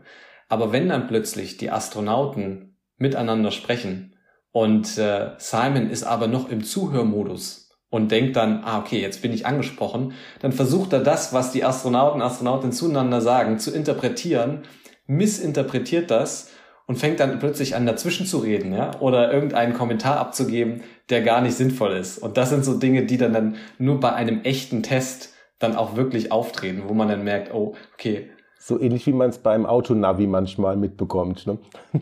Aber 0.48 0.72
wenn 0.72 0.88
dann 0.88 1.08
plötzlich 1.08 1.58
die 1.58 1.70
Astronauten 1.70 2.74
miteinander 2.96 3.50
sprechen 3.50 4.16
und 4.52 4.98
äh, 4.98 5.30
Simon 5.38 5.90
ist 5.90 6.02
aber 6.02 6.26
noch 6.26 6.48
im 6.48 6.64
Zuhörmodus 6.64 7.70
und 7.90 8.10
denkt 8.10 8.36
dann, 8.36 8.62
ah, 8.64 8.78
okay, 8.78 9.00
jetzt 9.00 9.22
bin 9.22 9.32
ich 9.32 9.46
angesprochen, 9.46 10.12
dann 10.40 10.52
versucht 10.52 10.92
er 10.92 11.00
das, 11.00 11.32
was 11.32 11.52
die 11.52 11.64
Astronauten, 11.64 12.22
Astronautinnen 12.22 12.72
zueinander 12.72 13.20
sagen, 13.20 13.58
zu 13.58 13.72
interpretieren, 13.72 14.62
missinterpretiert 15.06 16.10
das 16.10 16.50
und 16.86 16.96
fängt 16.96 17.20
dann 17.20 17.38
plötzlich 17.38 17.76
an, 17.76 17.86
dazwischen 17.86 18.26
zu 18.26 18.38
reden, 18.38 18.72
ja, 18.72 18.98
oder 19.00 19.32
irgendeinen 19.32 19.74
Kommentar 19.74 20.18
abzugeben, 20.18 20.82
der 21.08 21.22
gar 21.22 21.40
nicht 21.40 21.56
sinnvoll 21.56 21.92
ist. 21.92 22.18
Und 22.18 22.36
das 22.36 22.50
sind 22.50 22.64
so 22.64 22.78
Dinge, 22.78 23.06
die 23.06 23.16
dann, 23.16 23.32
dann 23.32 23.56
nur 23.78 24.00
bei 24.00 24.12
einem 24.12 24.42
echten 24.42 24.82
Test 24.82 25.34
dann 25.58 25.76
auch 25.76 25.94
wirklich 25.94 26.32
auftreten, 26.32 26.84
wo 26.86 26.94
man 26.94 27.08
dann 27.08 27.22
merkt, 27.22 27.52
oh, 27.54 27.74
okay, 27.94 28.30
so 28.62 28.78
ähnlich 28.78 29.06
wie 29.06 29.14
man 29.14 29.30
es 29.30 29.38
beim 29.38 29.64
Autonavi 29.64 30.26
manchmal 30.26 30.76
mitbekommt. 30.76 31.46
Ne? 31.46 31.58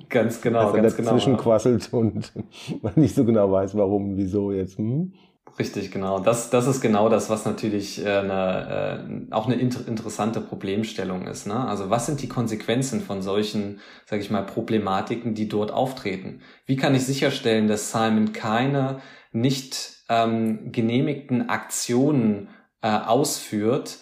Ganz 0.08 0.40
genau, 0.40 0.64
Dass 0.64 0.72
ganz 0.74 0.96
genau. 0.96 1.10
Dazwischen 1.10 1.34
ja. 1.34 1.38
quasselt 1.38 1.92
und 1.92 2.32
man 2.82 2.92
nicht 2.96 3.14
so 3.14 3.24
genau 3.24 3.50
weiß, 3.52 3.76
warum, 3.76 4.16
wieso 4.16 4.50
jetzt. 4.50 4.76
Hm? 4.76 5.12
Richtig, 5.56 5.92
genau. 5.92 6.18
Das, 6.18 6.50
das 6.50 6.66
ist 6.66 6.80
genau 6.80 7.08
das, 7.08 7.30
was 7.30 7.44
natürlich 7.44 8.04
äh, 8.04 8.08
eine, 8.08 9.28
äh, 9.30 9.32
auch 9.32 9.46
eine 9.46 9.54
inter 9.54 9.86
interessante 9.86 10.40
Problemstellung 10.40 11.28
ist. 11.28 11.46
Ne? 11.46 11.54
Also 11.54 11.90
was 11.90 12.06
sind 12.06 12.22
die 12.22 12.28
Konsequenzen 12.28 13.00
von 13.00 13.22
solchen, 13.22 13.78
sage 14.04 14.22
ich 14.22 14.30
mal, 14.30 14.42
Problematiken, 14.42 15.34
die 15.34 15.48
dort 15.48 15.70
auftreten? 15.70 16.40
Wie 16.66 16.76
kann 16.76 16.94
ich 16.94 17.06
sicherstellen, 17.06 17.68
dass 17.68 17.92
Simon 17.92 18.32
keine 18.32 18.98
nicht 19.30 20.04
ähm, 20.08 20.72
genehmigten 20.72 21.48
Aktionen 21.48 22.48
äh, 22.82 22.90
ausführt, 22.90 23.98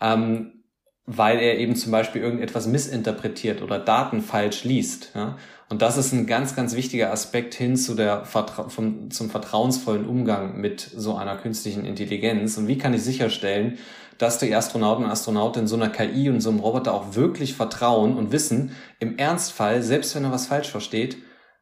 ähm, 0.00 0.59
weil 1.16 1.40
er 1.40 1.58
eben 1.58 1.74
zum 1.74 1.90
Beispiel 1.90 2.22
irgendetwas 2.22 2.66
missinterpretiert 2.68 3.62
oder 3.62 3.78
Daten 3.78 4.22
falsch 4.22 4.62
liest. 4.62 5.10
Ja? 5.14 5.36
Und 5.68 5.82
das 5.82 5.96
ist 5.96 6.12
ein 6.12 6.26
ganz, 6.26 6.54
ganz 6.54 6.74
wichtiger 6.76 7.12
Aspekt 7.12 7.54
hin 7.54 7.76
zu 7.76 7.94
der 7.94 8.24
Vertra 8.24 8.68
vom, 8.68 9.10
zum 9.10 9.28
vertrauensvollen 9.28 10.06
Umgang 10.06 10.60
mit 10.60 10.80
so 10.80 11.16
einer 11.16 11.36
künstlichen 11.36 11.84
Intelligenz. 11.84 12.56
Und 12.58 12.68
wie 12.68 12.78
kann 12.78 12.94
ich 12.94 13.02
sicherstellen, 13.02 13.78
dass 14.18 14.38
die 14.38 14.54
Astronauten 14.54 15.04
und 15.04 15.10
Astronautinnen 15.10 15.66
so 15.66 15.76
einer 15.76 15.88
KI 15.88 16.28
und 16.28 16.40
so 16.40 16.50
einem 16.50 16.60
Roboter 16.60 16.94
auch 16.94 17.14
wirklich 17.14 17.54
vertrauen 17.54 18.16
und 18.16 18.32
wissen, 18.32 18.72
im 19.00 19.18
Ernstfall, 19.18 19.82
selbst 19.82 20.14
wenn 20.14 20.24
er 20.24 20.32
was 20.32 20.46
falsch 20.46 20.68
versteht, 20.68 21.16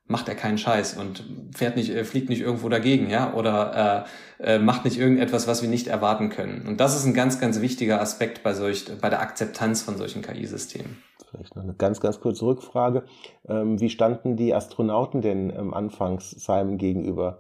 macht 0.08 0.28
er 0.28 0.34
keinen 0.34 0.58
Scheiß 0.58 0.96
und 0.96 1.22
fährt 1.54 1.76
nicht, 1.76 1.90
äh, 1.90 2.04
fliegt 2.04 2.30
nicht 2.30 2.40
irgendwo 2.40 2.68
dagegen, 2.68 3.10
ja, 3.10 3.34
oder 3.34 4.06
äh, 4.40 4.54
äh, 4.54 4.58
macht 4.58 4.84
nicht 4.84 4.98
irgendetwas, 4.98 5.46
was 5.46 5.62
wir 5.62 5.68
nicht 5.68 5.86
erwarten 5.86 6.30
können. 6.30 6.66
Und 6.66 6.80
das 6.80 6.96
ist 6.96 7.04
ein 7.04 7.14
ganz, 7.14 7.38
ganz 7.38 7.60
wichtiger 7.60 8.00
Aspekt 8.00 8.42
bei 8.42 8.54
solch, 8.54 8.86
bei 9.00 9.10
der 9.10 9.20
Akzeptanz 9.20 9.82
von 9.82 9.96
solchen 9.96 10.22
KI-Systemen. 10.22 10.96
Vielleicht 11.30 11.54
noch 11.54 11.62
eine 11.62 11.74
ganz, 11.74 12.00
ganz 12.00 12.20
kurze 12.20 12.46
Rückfrage. 12.46 13.04
Ähm, 13.46 13.78
wie 13.80 13.90
standen 13.90 14.36
die 14.36 14.54
Astronauten 14.54 15.20
denn 15.20 15.50
ähm, 15.50 15.74
anfangs 15.74 16.30
Simon 16.30 16.78
gegenüber? 16.78 17.38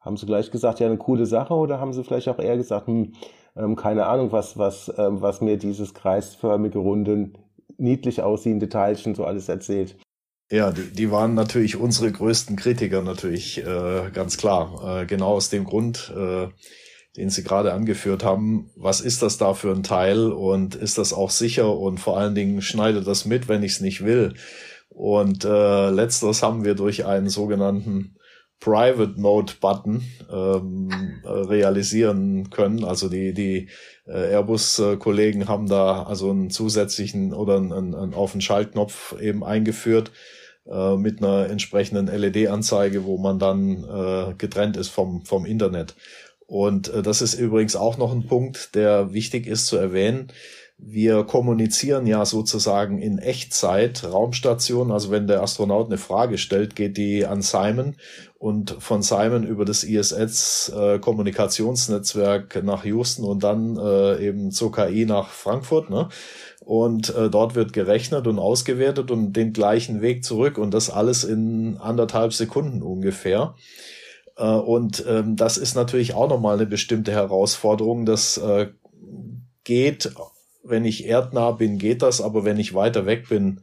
Haben 0.00 0.18
sie 0.18 0.26
gleich 0.26 0.50
gesagt, 0.50 0.78
ja, 0.80 0.86
eine 0.86 0.98
coole 0.98 1.24
Sache, 1.24 1.54
oder 1.54 1.80
haben 1.80 1.94
sie 1.94 2.04
vielleicht 2.04 2.28
auch 2.28 2.38
eher 2.38 2.56
gesagt, 2.58 2.86
hm, 2.86 3.12
ähm, 3.56 3.76
keine 3.76 4.06
Ahnung, 4.06 4.30
was, 4.32 4.58
was, 4.58 4.92
ähm, 4.98 5.22
was 5.22 5.40
mir 5.40 5.56
dieses 5.56 5.94
kreisförmige, 5.94 6.78
runde, 6.78 7.32
niedlich 7.78 8.22
aussehende 8.22 8.68
Teilchen 8.68 9.14
so 9.14 9.24
alles 9.24 9.48
erzählt? 9.48 9.96
Ja, 10.50 10.72
die, 10.72 10.90
die 10.90 11.10
waren 11.12 11.34
natürlich 11.34 11.76
unsere 11.76 12.10
größten 12.10 12.56
Kritiker, 12.56 13.02
natürlich 13.02 13.58
äh, 13.58 14.10
ganz 14.12 14.36
klar. 14.36 15.02
Äh, 15.02 15.06
genau 15.06 15.34
aus 15.34 15.48
dem 15.48 15.64
Grund, 15.64 16.12
äh, 16.16 16.48
den 17.16 17.30
Sie 17.30 17.44
gerade 17.44 17.72
angeführt 17.72 18.24
haben. 18.24 18.70
Was 18.74 19.00
ist 19.00 19.22
das 19.22 19.38
da 19.38 19.54
für 19.54 19.70
ein 19.70 19.84
Teil 19.84 20.32
und 20.32 20.74
ist 20.74 20.98
das 20.98 21.12
auch 21.12 21.30
sicher 21.30 21.76
und 21.76 21.98
vor 21.98 22.18
allen 22.18 22.34
Dingen 22.34 22.62
schneidet 22.62 23.06
das 23.06 23.24
mit, 23.24 23.48
wenn 23.48 23.62
ich 23.62 23.72
es 23.72 23.80
nicht 23.80 24.04
will. 24.04 24.34
Und 24.88 25.44
äh, 25.44 25.90
letzteres 25.90 26.42
haben 26.42 26.64
wir 26.64 26.74
durch 26.74 27.06
einen 27.06 27.28
sogenannten 27.28 28.16
Private 28.58 29.14
Mode 29.18 29.54
Button 29.60 30.02
ähm, 30.30 30.90
realisieren 31.24 32.50
können. 32.50 32.84
Also 32.84 33.08
die, 33.08 33.32
die 33.32 33.70
äh, 34.06 34.32
Airbus-Kollegen 34.32 35.48
haben 35.48 35.68
da 35.68 36.02
also 36.02 36.30
einen 36.30 36.50
zusätzlichen 36.50 37.32
oder 37.32 37.56
einen, 37.56 37.94
einen 37.94 38.14
auf 38.14 38.32
den 38.32 38.42
Schaltknopf 38.42 39.18
eben 39.20 39.42
eingeführt, 39.42 40.10
äh, 40.66 40.96
mit 40.96 41.22
einer 41.22 41.48
entsprechenden 41.48 42.06
LED-Anzeige, 42.06 43.04
wo 43.04 43.18
man 43.18 43.38
dann 43.38 43.84
äh, 43.84 44.34
getrennt 44.36 44.76
ist 44.76 44.88
vom, 44.88 45.24
vom 45.24 45.46
Internet. 45.46 45.94
Und 46.46 46.88
äh, 46.88 47.02
das 47.02 47.22
ist 47.22 47.34
übrigens 47.34 47.76
auch 47.76 47.96
noch 47.96 48.12
ein 48.12 48.26
Punkt, 48.26 48.74
der 48.74 49.12
wichtig 49.12 49.46
ist 49.46 49.66
zu 49.66 49.76
erwähnen. 49.76 50.32
Wir 50.82 51.24
kommunizieren 51.24 52.06
ja 52.06 52.24
sozusagen 52.24 52.98
in 53.00 53.18
Echtzeit 53.18 54.04
Raumstation. 54.04 54.90
Also 54.90 55.10
wenn 55.10 55.26
der 55.26 55.42
Astronaut 55.42 55.86
eine 55.86 55.98
Frage 55.98 56.38
stellt, 56.38 56.74
geht 56.74 56.96
die 56.96 57.26
an 57.26 57.42
Simon 57.42 57.96
und 58.38 58.76
von 58.78 59.02
Simon 59.02 59.44
über 59.44 59.64
das 59.64 59.84
ISS 59.84 60.72
äh, 60.74 60.98
Kommunikationsnetzwerk 60.98 62.62
nach 62.64 62.84
Houston 62.84 63.24
und 63.24 63.44
dann 63.44 63.76
äh, 63.76 64.26
eben 64.26 64.50
zur 64.50 64.72
KI 64.72 65.04
nach 65.04 65.28
Frankfurt. 65.28 65.90
Ne? 65.90 66.08
und 66.70 67.14
äh, 67.16 67.30
dort 67.30 67.56
wird 67.56 67.72
gerechnet 67.72 68.26
und 68.26 68.38
ausgewertet 68.38 69.10
und 69.10 69.32
den 69.32 69.52
gleichen 69.52 70.02
Weg 70.02 70.24
zurück 70.24 70.58
und 70.58 70.72
das 70.72 70.88
alles 70.88 71.24
in 71.24 71.78
anderthalb 71.78 72.32
Sekunden 72.32 72.82
ungefähr. 72.82 73.54
Äh, 74.36 74.44
und 74.44 75.04
ähm, 75.08 75.36
das 75.36 75.56
ist 75.56 75.74
natürlich 75.74 76.14
auch 76.14 76.28
nochmal 76.28 76.56
eine 76.56 76.66
bestimmte 76.66 77.12
Herausforderung. 77.12 78.06
Das 78.06 78.36
äh, 78.38 78.68
geht, 79.64 80.12
wenn 80.62 80.84
ich 80.84 81.06
erdnah 81.06 81.52
bin, 81.52 81.78
geht 81.78 82.02
das, 82.02 82.20
aber 82.20 82.44
wenn 82.44 82.58
ich 82.58 82.74
weiter 82.74 83.06
weg 83.06 83.28
bin, 83.28 83.60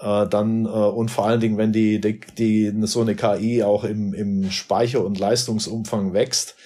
äh, 0.00 0.26
dann 0.26 0.64
äh, 0.64 0.68
und 0.68 1.10
vor 1.10 1.26
allen 1.26 1.40
Dingen, 1.40 1.58
wenn 1.58 1.72
die, 1.72 2.00
die, 2.00 2.20
die 2.36 2.72
so 2.86 3.00
eine 3.00 3.14
KI 3.14 3.62
auch 3.62 3.84
im, 3.84 4.14
im 4.14 4.50
Speicher- 4.50 5.04
und 5.04 5.18
Leistungsumfang 5.18 6.12
wächst, 6.12 6.56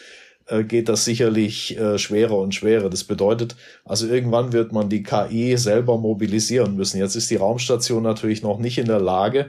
äh, 0.46 0.64
geht 0.64 0.88
das 0.88 1.04
sicherlich 1.04 1.78
äh, 1.78 1.98
schwerer 1.98 2.38
und 2.38 2.54
schwerer. 2.54 2.88
Das 2.88 3.04
bedeutet, 3.04 3.56
also 3.84 4.06
irgendwann 4.06 4.52
wird 4.52 4.72
man 4.72 4.88
die 4.88 5.02
KI 5.02 5.56
selber 5.56 5.98
mobilisieren 5.98 6.76
müssen. 6.76 6.98
Jetzt 6.98 7.16
ist 7.16 7.30
die 7.30 7.36
Raumstation 7.36 8.02
natürlich 8.02 8.42
noch 8.42 8.58
nicht 8.58 8.78
in 8.78 8.86
der 8.86 9.00
Lage, 9.00 9.48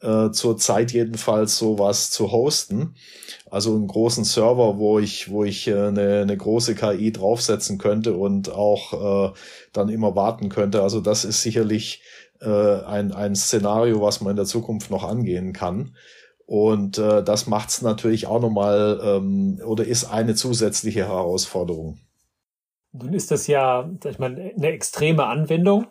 äh, 0.00 0.30
zur 0.30 0.56
Zeit 0.56 0.92
jedenfalls 0.92 1.58
sowas 1.58 2.10
zu 2.10 2.30
hosten. 2.30 2.94
Also 3.50 3.74
einen 3.74 3.86
großen 3.86 4.24
Server, 4.24 4.78
wo 4.78 4.98
ich, 4.98 5.30
wo 5.30 5.44
ich 5.44 5.68
äh, 5.68 5.74
eine, 5.74 6.20
eine 6.22 6.36
große 6.36 6.74
KI 6.74 7.12
draufsetzen 7.12 7.78
könnte 7.78 8.14
und 8.14 8.50
auch 8.50 9.30
äh, 9.30 9.32
dann 9.72 9.88
immer 9.88 10.14
warten 10.14 10.48
könnte. 10.48 10.82
Also 10.82 11.00
das 11.00 11.24
ist 11.24 11.42
sicherlich 11.42 12.02
äh, 12.40 12.82
ein, 12.84 13.12
ein 13.12 13.34
Szenario, 13.34 14.00
was 14.00 14.20
man 14.20 14.30
in 14.32 14.36
der 14.36 14.46
Zukunft 14.46 14.90
noch 14.90 15.04
angehen 15.04 15.52
kann. 15.52 15.94
Und 16.46 16.96
äh, 16.98 17.22
das 17.22 17.46
macht 17.46 17.68
es 17.68 17.82
natürlich 17.82 18.26
auch 18.26 18.40
nochmal 18.40 19.00
ähm, 19.02 19.60
oder 19.64 19.84
ist 19.84 20.04
eine 20.04 20.34
zusätzliche 20.34 21.06
Herausforderung. 21.06 21.98
Nun 22.92 23.12
ist 23.12 23.30
das 23.30 23.46
ja, 23.46 23.88
sag 24.02 24.12
ich 24.12 24.18
mal, 24.18 24.34
eine 24.34 24.68
extreme 24.68 25.26
Anwendung 25.26 25.88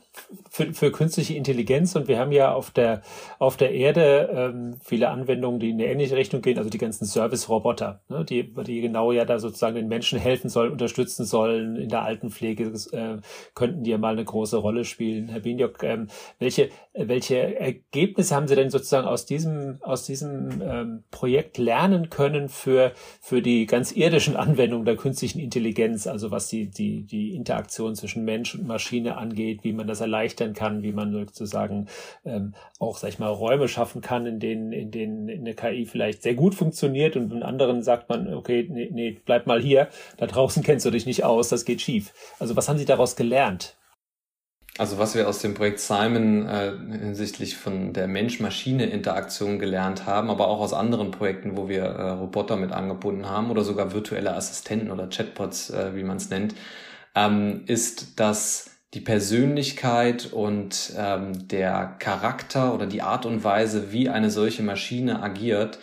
für, 0.50 0.74
für 0.74 0.92
künstliche 0.92 1.36
Intelligenz. 1.36 1.96
Und 1.96 2.08
wir 2.08 2.18
haben 2.18 2.32
ja 2.32 2.52
auf 2.52 2.72
der 2.72 3.04
auf 3.38 3.56
der 3.56 3.72
Erde 3.72 4.30
ähm, 4.34 4.78
viele 4.84 5.10
Anwendungen, 5.10 5.60
die 5.60 5.70
in 5.70 5.76
eine 5.76 5.92
ähnliche 5.92 6.16
Richtung 6.16 6.42
gehen, 6.42 6.58
also 6.58 6.72
die 6.72 6.80
ganzen 6.80 7.06
Service-Roboter, 7.06 8.02
ne, 8.10 8.26
die 8.26 8.52
die 8.64 8.82
genau 8.82 9.12
ja 9.12 9.26
da 9.26 9.38
sozusagen 9.38 9.76
den 9.76 9.88
Menschen 9.88 10.18
helfen 10.18 10.50
sollen, 10.50 10.72
unterstützen 10.72 11.24
sollen. 11.26 11.76
In 11.76 11.90
der 11.90 12.02
Altenpflege 12.02 12.74
äh, 12.92 13.18
könnten 13.54 13.84
die 13.84 13.92
ja 13.92 14.00
mal 14.00 14.14
eine 14.14 14.26
große 14.26 14.58
Rolle 14.58 14.84
spielen. 14.84 15.30
Herr 15.30 15.42
Binjok, 15.42 15.84
ähm, 15.84 16.08
welche 16.40 16.70
welche 16.94 17.60
Ergebnisse 17.60 18.36
haben 18.36 18.48
Sie 18.48 18.56
denn 18.56 18.72
sozusagen 18.72 19.08
aus 19.08 19.28
diesem 19.28 19.78
aus 19.82 20.04
diesem 20.04 20.64
ähm, 20.64 21.04
Projekt 21.12 21.60
lernen 21.60 22.10
können 22.10 22.50
für 22.50 22.94
für 23.22 23.44
die 23.44 23.68
ganz 23.68 23.92
irdischen 23.92 24.36
Anwendungen 24.36 24.86
der 24.86 24.96
künstlichen 24.96 25.40
Intelligenz, 25.40 26.08
also 26.08 26.32
was 26.32 26.48
die 26.48 26.72
die 26.72 26.87
die, 26.88 27.04
die 27.04 27.36
Interaktion 27.36 27.96
zwischen 27.96 28.26
Mensch 28.26 28.56
und 28.56 28.68
Maschine 28.68 29.18
angeht, 29.18 29.64
wie 29.64 29.74
man 29.74 29.88
das 29.88 30.02
erleichtern 30.02 30.54
kann, 30.54 30.84
wie 30.84 30.92
man 30.92 31.12
sozusagen 31.12 31.88
ähm, 32.26 32.54
auch, 32.80 32.98
sag 32.98 33.10
ich 33.10 33.20
mal, 33.20 33.30
Räume 33.30 33.68
schaffen 33.68 34.02
kann, 34.02 34.26
in 34.26 34.40
denen, 34.40 34.72
in 34.72 34.92
denen 34.92 35.30
eine 35.30 35.54
KI 35.54 35.86
vielleicht 35.86 36.24
sehr 36.24 36.36
gut 36.36 36.56
funktioniert 36.56 37.16
und 37.16 37.32
in 37.32 37.44
anderen 37.44 37.84
sagt 37.84 38.10
man, 38.10 38.34
okay, 38.34 38.68
nee, 38.70 38.90
nee, 38.92 39.18
bleib 39.26 39.48
mal 39.48 39.62
hier, 39.62 39.90
da 40.18 40.28
draußen 40.28 40.64
kennst 40.64 40.86
du 40.86 40.92
dich 40.92 41.06
nicht 41.06 41.24
aus, 41.24 41.50
das 41.50 41.66
geht 41.66 41.82
schief. 41.82 42.14
Also 42.40 42.56
was 42.56 42.70
haben 42.70 42.78
Sie 42.78 42.86
daraus 42.86 43.16
gelernt? 43.16 43.77
Also 44.78 45.00
was 45.00 45.16
wir 45.16 45.28
aus 45.28 45.40
dem 45.40 45.56
Projekt 45.56 45.80
Simon 45.80 46.48
äh, 46.48 46.72
hinsichtlich 47.00 47.58
von 47.58 47.94
der 47.94 48.08
Mensch-Maschine-Interaktion 48.08 49.58
gelernt 49.58 50.06
haben, 50.06 50.30
aber 50.30 50.48
auch 50.48 50.60
aus 50.60 50.74
anderen 50.74 51.10
Projekten, 51.10 51.58
wo 51.58 51.68
wir 51.68 51.84
äh, 51.84 52.10
Roboter 52.12 52.58
mit 52.58 52.72
angebunden 52.72 53.28
haben 53.28 53.50
oder 53.50 53.64
sogar 53.64 53.94
virtuelle 53.94 54.36
Assistenten 54.36 54.92
oder 54.92 55.08
Chatbots, 55.08 55.72
äh, 55.72 55.96
wie 55.96 56.04
man 56.04 56.18
es 56.18 56.30
nennt, 56.30 56.54
ähm, 57.16 57.64
ist, 57.66 58.20
dass 58.20 58.70
die 58.94 59.02
Persönlichkeit 59.02 60.32
und 60.32 60.94
ähm, 60.96 61.48
der 61.48 61.96
Charakter 62.00 62.74
oder 62.74 62.86
die 62.86 63.02
Art 63.02 63.26
und 63.26 63.44
Weise, 63.44 63.92
wie 63.92 64.10
eine 64.10 64.30
solche 64.30 64.64
Maschine 64.64 65.24
agiert, 65.24 65.80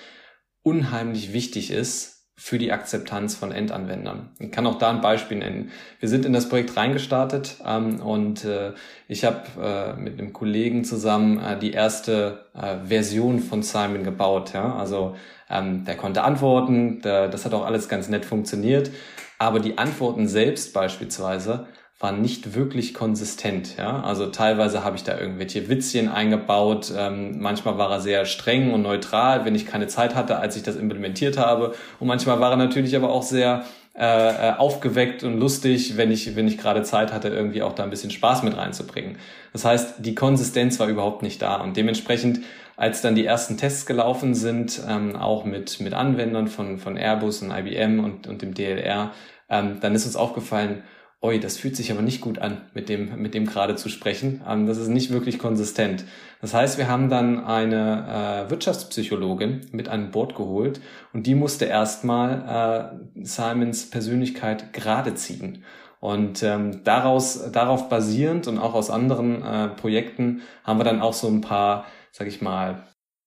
unheimlich 0.62 1.32
wichtig 1.32 1.70
ist 1.70 2.13
für 2.36 2.58
die 2.58 2.72
Akzeptanz 2.72 3.36
von 3.36 3.52
Endanwendern. 3.52 4.30
Ich 4.40 4.50
kann 4.50 4.66
auch 4.66 4.78
da 4.78 4.90
ein 4.90 5.00
Beispiel 5.00 5.38
nennen. 5.38 5.70
Wir 6.00 6.08
sind 6.08 6.26
in 6.26 6.32
das 6.32 6.48
Projekt 6.48 6.76
reingestartet 6.76 7.58
ähm, 7.64 8.00
und 8.00 8.44
äh, 8.44 8.72
ich 9.06 9.24
habe 9.24 9.42
äh, 9.60 10.00
mit 10.00 10.18
einem 10.18 10.32
Kollegen 10.32 10.84
zusammen 10.84 11.38
äh, 11.38 11.58
die 11.58 11.72
erste 11.72 12.46
äh, 12.54 12.86
Version 12.86 13.38
von 13.38 13.62
Simon 13.62 14.02
gebaut. 14.02 14.52
Ja? 14.52 14.74
Also 14.74 15.14
ähm, 15.48 15.84
der 15.84 15.96
konnte 15.96 16.24
antworten, 16.24 17.00
der, 17.02 17.28
das 17.28 17.44
hat 17.44 17.54
auch 17.54 17.64
alles 17.64 17.88
ganz 17.88 18.08
nett 18.08 18.24
funktioniert, 18.24 18.90
aber 19.38 19.60
die 19.60 19.78
Antworten 19.78 20.26
selbst 20.26 20.74
beispielsweise 20.74 21.68
war 22.04 22.12
nicht 22.12 22.54
wirklich 22.54 22.92
konsistent. 22.92 23.78
Ja? 23.78 24.02
Also 24.02 24.26
teilweise 24.26 24.84
habe 24.84 24.94
ich 24.94 25.04
da 25.04 25.18
irgendwelche 25.18 25.70
Witzchen 25.70 26.08
eingebaut. 26.08 26.92
Ähm, 26.94 27.40
manchmal 27.40 27.78
war 27.78 27.90
er 27.90 28.00
sehr 28.02 28.26
streng 28.26 28.74
und 28.74 28.82
neutral, 28.82 29.46
wenn 29.46 29.54
ich 29.54 29.64
keine 29.64 29.86
Zeit 29.86 30.14
hatte, 30.14 30.36
als 30.36 30.54
ich 30.54 30.62
das 30.62 30.76
implementiert 30.76 31.38
habe. 31.38 31.74
Und 31.98 32.06
manchmal 32.06 32.40
war 32.40 32.50
er 32.50 32.56
natürlich 32.58 32.94
aber 32.94 33.08
auch 33.10 33.22
sehr 33.22 33.64
äh, 33.96 34.50
äh 34.50 34.52
aufgeweckt 34.52 35.24
und 35.24 35.40
lustig, 35.40 35.96
wenn 35.96 36.10
ich, 36.10 36.36
wenn 36.36 36.46
ich 36.46 36.58
gerade 36.58 36.82
Zeit 36.82 37.10
hatte, 37.10 37.28
irgendwie 37.28 37.62
auch 37.62 37.72
da 37.72 37.84
ein 37.84 37.90
bisschen 37.90 38.10
Spaß 38.10 38.42
mit 38.42 38.54
reinzubringen. 38.54 39.16
Das 39.54 39.64
heißt, 39.64 39.94
die 40.00 40.14
Konsistenz 40.14 40.78
war 40.78 40.88
überhaupt 40.88 41.22
nicht 41.22 41.40
da. 41.40 41.56
Und 41.56 41.78
dementsprechend, 41.78 42.40
als 42.76 43.00
dann 43.00 43.14
die 43.14 43.24
ersten 43.24 43.56
Tests 43.56 43.86
gelaufen 43.86 44.34
sind, 44.34 44.78
ähm, 44.86 45.16
auch 45.16 45.46
mit, 45.46 45.80
mit 45.80 45.94
Anwendern 45.94 46.48
von, 46.48 46.76
von 46.76 46.98
Airbus 46.98 47.40
und 47.40 47.50
IBM 47.50 48.04
und, 48.04 48.26
und 48.26 48.42
dem 48.42 48.52
DLR, 48.52 49.12
ähm, 49.48 49.78
dann 49.80 49.94
ist 49.94 50.04
uns 50.04 50.16
aufgefallen, 50.16 50.82
oi, 51.24 51.40
das 51.40 51.56
fühlt 51.56 51.74
sich 51.74 51.90
aber 51.90 52.02
nicht 52.02 52.20
gut 52.20 52.38
an, 52.38 52.60
mit 52.74 52.90
dem, 52.90 53.20
mit 53.20 53.32
dem 53.32 53.46
gerade 53.46 53.76
zu 53.76 53.88
sprechen. 53.88 54.42
Ähm, 54.46 54.66
das 54.66 54.76
ist 54.76 54.88
nicht 54.88 55.10
wirklich 55.10 55.38
konsistent. 55.38 56.04
Das 56.42 56.52
heißt, 56.52 56.76
wir 56.76 56.88
haben 56.88 57.08
dann 57.08 57.42
eine 57.42 58.44
äh, 58.46 58.50
Wirtschaftspsychologin 58.50 59.62
mit 59.72 59.88
an 59.88 60.10
Bord 60.10 60.34
geholt 60.34 60.82
und 61.14 61.26
die 61.26 61.34
musste 61.34 61.64
erstmal 61.64 62.92
äh, 63.16 63.24
Simons 63.24 63.88
Persönlichkeit 63.88 64.74
gerade 64.74 65.14
ziehen. 65.14 65.64
Und 65.98 66.42
ähm, 66.42 66.84
daraus, 66.84 67.50
darauf 67.50 67.88
basierend 67.88 68.46
und 68.46 68.58
auch 68.58 68.74
aus 68.74 68.90
anderen 68.90 69.42
äh, 69.42 69.68
Projekten 69.68 70.42
haben 70.62 70.78
wir 70.78 70.84
dann 70.84 71.00
auch 71.00 71.14
so 71.14 71.28
ein 71.28 71.40
paar, 71.40 71.86
sag 72.12 72.26
ich 72.26 72.42
mal, 72.42 72.84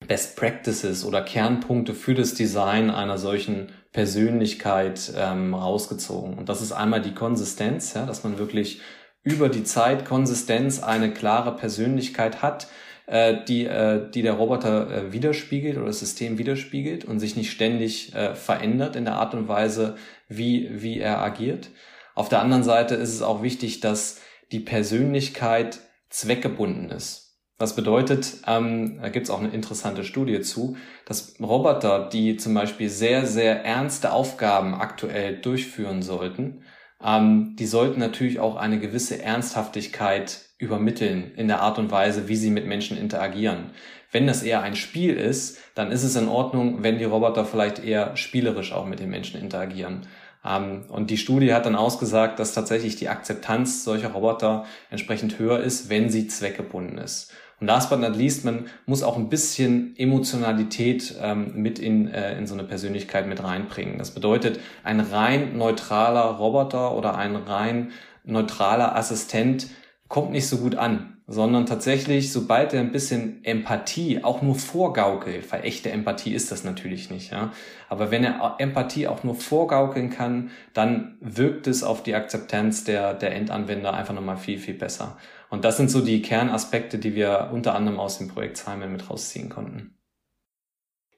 Best 0.07 0.37
Practices 0.37 1.03
oder 1.03 1.23
Kernpunkte 1.23 1.95
für 1.95 2.13
das 2.13 2.35
Design 2.35 2.91
einer 2.91 3.17
solchen 3.17 3.69
Persönlichkeit 3.97 5.11
ähm, 5.17 5.55
rausgezogen. 5.55 6.37
Und 6.37 6.49
das 6.49 6.61
ist 6.61 6.71
einmal 6.71 7.01
die 7.01 7.15
Konsistenz, 7.15 7.95
ja, 7.95 8.05
dass 8.05 8.23
man 8.23 8.37
wirklich 8.37 8.79
über 9.23 9.49
die 9.49 9.63
Zeit 9.63 10.05
Konsistenz 10.05 10.83
eine 10.83 11.11
klare 11.11 11.55
Persönlichkeit 11.55 12.43
hat, 12.43 12.67
äh, 13.07 13.43
die, 13.47 13.65
äh, 13.65 14.07
die 14.11 14.21
der 14.21 14.33
Roboter 14.33 14.91
äh, 14.91 15.13
widerspiegelt 15.13 15.77
oder 15.77 15.87
das 15.87 15.99
System 15.99 16.37
widerspiegelt 16.37 17.05
und 17.05 17.19
sich 17.19 17.35
nicht 17.35 17.49
ständig 17.49 18.13
äh, 18.13 18.35
verändert 18.35 18.95
in 18.95 19.05
der 19.05 19.15
Art 19.15 19.33
und 19.33 19.47
Weise, 19.47 19.95
wie, 20.29 20.69
wie 20.71 20.99
er 20.99 21.23
agiert. 21.23 21.71
Auf 22.13 22.29
der 22.29 22.41
anderen 22.41 22.63
Seite 22.63 22.93
ist 22.93 23.15
es 23.15 23.23
auch 23.23 23.41
wichtig, 23.41 23.79
dass 23.79 24.21
die 24.51 24.59
Persönlichkeit 24.59 25.79
zweckgebunden 26.11 26.91
ist. 26.91 27.26
Was 27.59 27.75
bedeutet, 27.75 28.37
ähm, 28.45 28.99
da 29.01 29.09
gibt 29.09 29.25
es 29.25 29.29
auch 29.31 29.39
eine 29.39 29.49
interessante 29.49 30.03
Studie 30.03 30.41
zu, 30.41 30.77
dass 31.05 31.35
Roboter, 31.39 32.07
die 32.07 32.37
zum 32.37 32.53
Beispiel 32.53 32.89
sehr, 32.89 33.25
sehr 33.25 33.65
ernste 33.65 34.11
Aufgaben 34.11 34.75
aktuell 34.75 35.41
durchführen 35.41 36.03
sollten, 36.03 36.61
ähm, 37.03 37.55
die 37.57 37.65
sollten 37.65 37.99
natürlich 37.99 38.39
auch 38.39 38.57
eine 38.57 38.79
gewisse 38.79 39.21
Ernsthaftigkeit 39.21 40.41
übermitteln 40.59 41.31
in 41.35 41.47
der 41.47 41.61
Art 41.61 41.79
und 41.79 41.91
Weise, 41.91 42.27
wie 42.27 42.35
sie 42.35 42.51
mit 42.51 42.67
Menschen 42.67 42.97
interagieren. 42.97 43.71
Wenn 44.11 44.27
das 44.27 44.43
eher 44.43 44.61
ein 44.61 44.75
Spiel 44.75 45.15
ist, 45.15 45.59
dann 45.75 45.91
ist 45.91 46.03
es 46.03 46.15
in 46.15 46.27
Ordnung, 46.27 46.83
wenn 46.83 46.97
die 46.97 47.03
Roboter 47.03 47.45
vielleicht 47.45 47.83
eher 47.83 48.15
spielerisch 48.17 48.71
auch 48.71 48.85
mit 48.85 48.99
den 48.99 49.09
Menschen 49.09 49.39
interagieren. 49.39 50.07
Ähm, 50.45 50.85
und 50.89 51.09
die 51.09 51.17
Studie 51.17 51.53
hat 51.53 51.65
dann 51.65 51.75
ausgesagt, 51.75 52.39
dass 52.39 52.53
tatsächlich 52.53 52.95
die 52.95 53.09
Akzeptanz 53.09 53.83
solcher 53.83 54.09
Roboter 54.09 54.65
entsprechend 54.89 55.39
höher 55.39 55.59
ist, 55.59 55.89
wenn 55.89 56.09
sie 56.09 56.27
zweckgebunden 56.27 56.97
ist. 56.97 57.31
Und 57.59 57.67
last 57.67 57.89
but 57.89 57.99
not 57.99 58.15
least, 58.15 58.45
man 58.45 58.67
muss 58.85 59.01
auch 59.01 59.17
ein 59.17 59.29
bisschen 59.29 59.95
Emotionalität 59.97 61.15
ähm, 61.19 61.53
mit 61.55 61.79
in, 61.79 62.07
äh, 62.07 62.37
in 62.37 62.45
so 62.45 62.53
eine 62.53 62.63
Persönlichkeit 62.63 63.27
mit 63.27 63.43
reinbringen. 63.43 63.97
Das 63.97 64.11
bedeutet, 64.11 64.59
ein 64.83 64.99
rein 64.99 65.57
neutraler 65.57 66.21
Roboter 66.21 66.95
oder 66.95 67.17
ein 67.17 67.35
rein 67.35 67.91
neutraler 68.23 68.95
Assistent 68.95 69.67
kommt 70.07 70.31
nicht 70.31 70.47
so 70.47 70.57
gut 70.57 70.75
an, 70.75 71.16
sondern 71.27 71.65
tatsächlich, 71.65 72.31
sobald 72.31 72.73
er 72.73 72.79
ein 72.79 72.93
bisschen 72.93 73.43
Empathie 73.43 74.23
auch 74.23 74.41
nur 74.41 74.55
vorgaukelt, 74.55 75.51
weil 75.51 75.65
echte 75.65 75.91
Empathie 75.91 76.33
ist 76.33 76.51
das 76.53 76.63
natürlich 76.63 77.09
nicht, 77.11 77.31
ja. 77.31 77.51
Aber 77.89 78.11
wenn 78.11 78.23
er 78.23 78.55
Empathie 78.59 79.07
auch 79.07 79.25
nur 79.25 79.35
vorgaukeln 79.35 80.09
kann, 80.09 80.51
dann 80.73 81.17
wirkt 81.19 81.67
es 81.67 81.83
auf 81.83 82.01
die 82.01 82.15
Akzeptanz 82.15 82.85
der, 82.85 83.13
der 83.13 83.35
Endanwender 83.35 83.93
einfach 83.93 84.13
nochmal 84.13 84.37
viel, 84.37 84.57
viel 84.57 84.75
besser. 84.75 85.17
Und 85.49 85.65
das 85.65 85.75
sind 85.75 85.91
so 85.91 86.01
die 86.01 86.21
Kernaspekte, 86.21 86.97
die 86.97 87.13
wir 87.13 87.49
unter 87.51 87.75
anderem 87.75 87.99
aus 87.99 88.17
dem 88.19 88.29
Projekt 88.29 88.57
Simon 88.57 88.93
mit 88.93 89.09
rausziehen 89.09 89.49
konnten. 89.49 89.96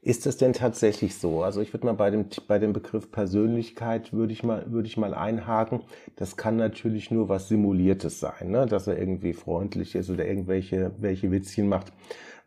Ist 0.02 0.26
das 0.26 0.38
denn 0.38 0.54
tatsächlich 0.54 1.16
so? 1.16 1.44
Also 1.44 1.60
ich 1.60 1.74
würde 1.74 1.86
mal 1.86 1.94
bei 1.94 2.10
dem, 2.10 2.28
bei 2.48 2.58
dem 2.58 2.72
Begriff 2.72 3.12
Persönlichkeit 3.12 4.14
würde 4.14 4.32
ich 4.32 4.44
mal, 4.44 4.66
ich 4.86 4.96
mal 4.96 5.14
einhaken. 5.14 5.82
Das 6.16 6.38
kann 6.38 6.56
natürlich 6.56 7.12
nur 7.12 7.28
was 7.28 7.50
Simuliertes 7.50 8.22
sein, 8.22 8.52
ne? 8.52 8.66
dass 8.66 8.88
er 8.88 8.98
irgendwie 8.98 9.34
freundlich 9.34 9.96
ist 9.96 10.10
oder 10.10 10.26
irgendwelche, 10.26 10.94
welche 11.00 11.32
Witzchen 11.32 11.68
macht. 11.68 11.92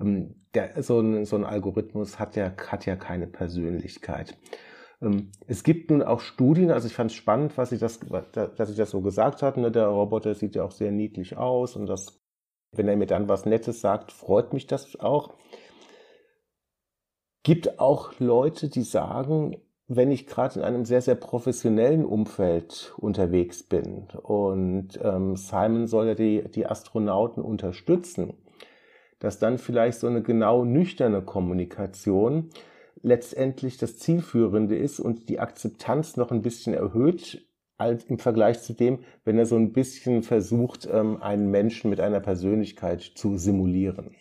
Ähm, 0.01 0.35
der, 0.55 0.83
so, 0.83 1.01
ein, 1.01 1.27
so 1.27 1.37
ein 1.37 1.45
Algorithmus 1.45 2.19
hat 2.19 2.37
ja, 2.37 2.53
hat 2.69 2.87
ja 2.87 2.97
keine 2.97 3.27
Persönlichkeit. 3.27 4.39
Ähm, 5.03 5.31
es 5.47 5.63
gibt 5.63 5.91
nun 5.91 6.03
auch 6.03 6.21
Studien, 6.21 6.71
also 6.71 6.87
ich 6.87 6.95
fand 6.95 7.11
es 7.11 7.17
spannend, 7.17 7.59
was 7.59 7.73
ich 7.73 7.81
das, 7.81 8.01
dass 8.33 8.71
ich 8.71 8.77
das 8.77 8.91
so 8.91 9.03
gesagt 9.03 9.43
hat. 9.43 9.59
Ne? 9.59 9.71
Der 9.71 9.89
Roboter 9.89 10.35
sieht 10.35 10.55
ja 10.55 10.65
auch 10.65 10.73
sehr 10.73 10.91
niedlich 10.91 11.37
aus 11.37 11.77
und 11.77 11.85
das, 11.87 12.19
wenn 12.75 12.89
er 12.89 12.97
mir 12.97 13.07
dann 13.07 13.29
was 13.29 13.45
Nettes 13.45 13.83
sagt, 13.83 14.11
freut 14.11 14.55
mich 14.55 14.67
das 14.67 14.99
auch. 14.99 15.35
Gibt 17.43 17.81
auch 17.81 18.13
Leute, 18.21 18.69
die 18.69 18.83
sagen, 18.83 19.57
wenn 19.89 20.11
ich 20.11 20.27
gerade 20.27 20.61
in 20.61 20.65
einem 20.65 20.85
sehr, 20.85 21.03
sehr 21.03 21.17
professionellen 21.17 22.05
Umfeld 22.05 22.95
unterwegs 22.97 23.63
bin 23.63 24.07
und 24.23 24.99
ähm, 25.03 25.37
Simon 25.37 25.87
soll 25.87 26.07
ja 26.07 26.15
die, 26.15 26.45
die 26.49 26.67
Astronauten 26.67 27.43
unterstützen, 27.43 28.35
dass 29.19 29.39
dann 29.39 29.59
vielleicht 29.59 29.99
so 29.99 30.07
eine 30.07 30.23
genau 30.23 30.65
nüchterne 30.65 31.23
Kommunikation 31.23 32.51
letztendlich 33.03 33.77
das 33.77 33.99
Zielführende 33.99 34.77
ist 34.77 35.01
und 35.01 35.29
die 35.29 35.41
Akzeptanz 35.41 36.17
noch 36.17 36.31
ein 36.31 36.43
bisschen 36.43 36.75
erhöht 36.75 37.47
als 37.77 38.05
im 38.05 38.19
Vergleich 38.19 38.63
zu 38.63 38.75
dem, 38.75 39.01
wenn 39.25 39.39
er 39.39 39.47
so 39.47 39.57
ein 39.57 39.73
bisschen 39.73 40.23
versucht, 40.23 40.89
ähm, 40.91 41.21
einen 41.21 41.51
Menschen 41.51 41.91
mit 41.91 42.01
einer 42.01 42.21
Persönlichkeit 42.21 43.01
zu 43.01 43.37
simulieren. 43.37 44.15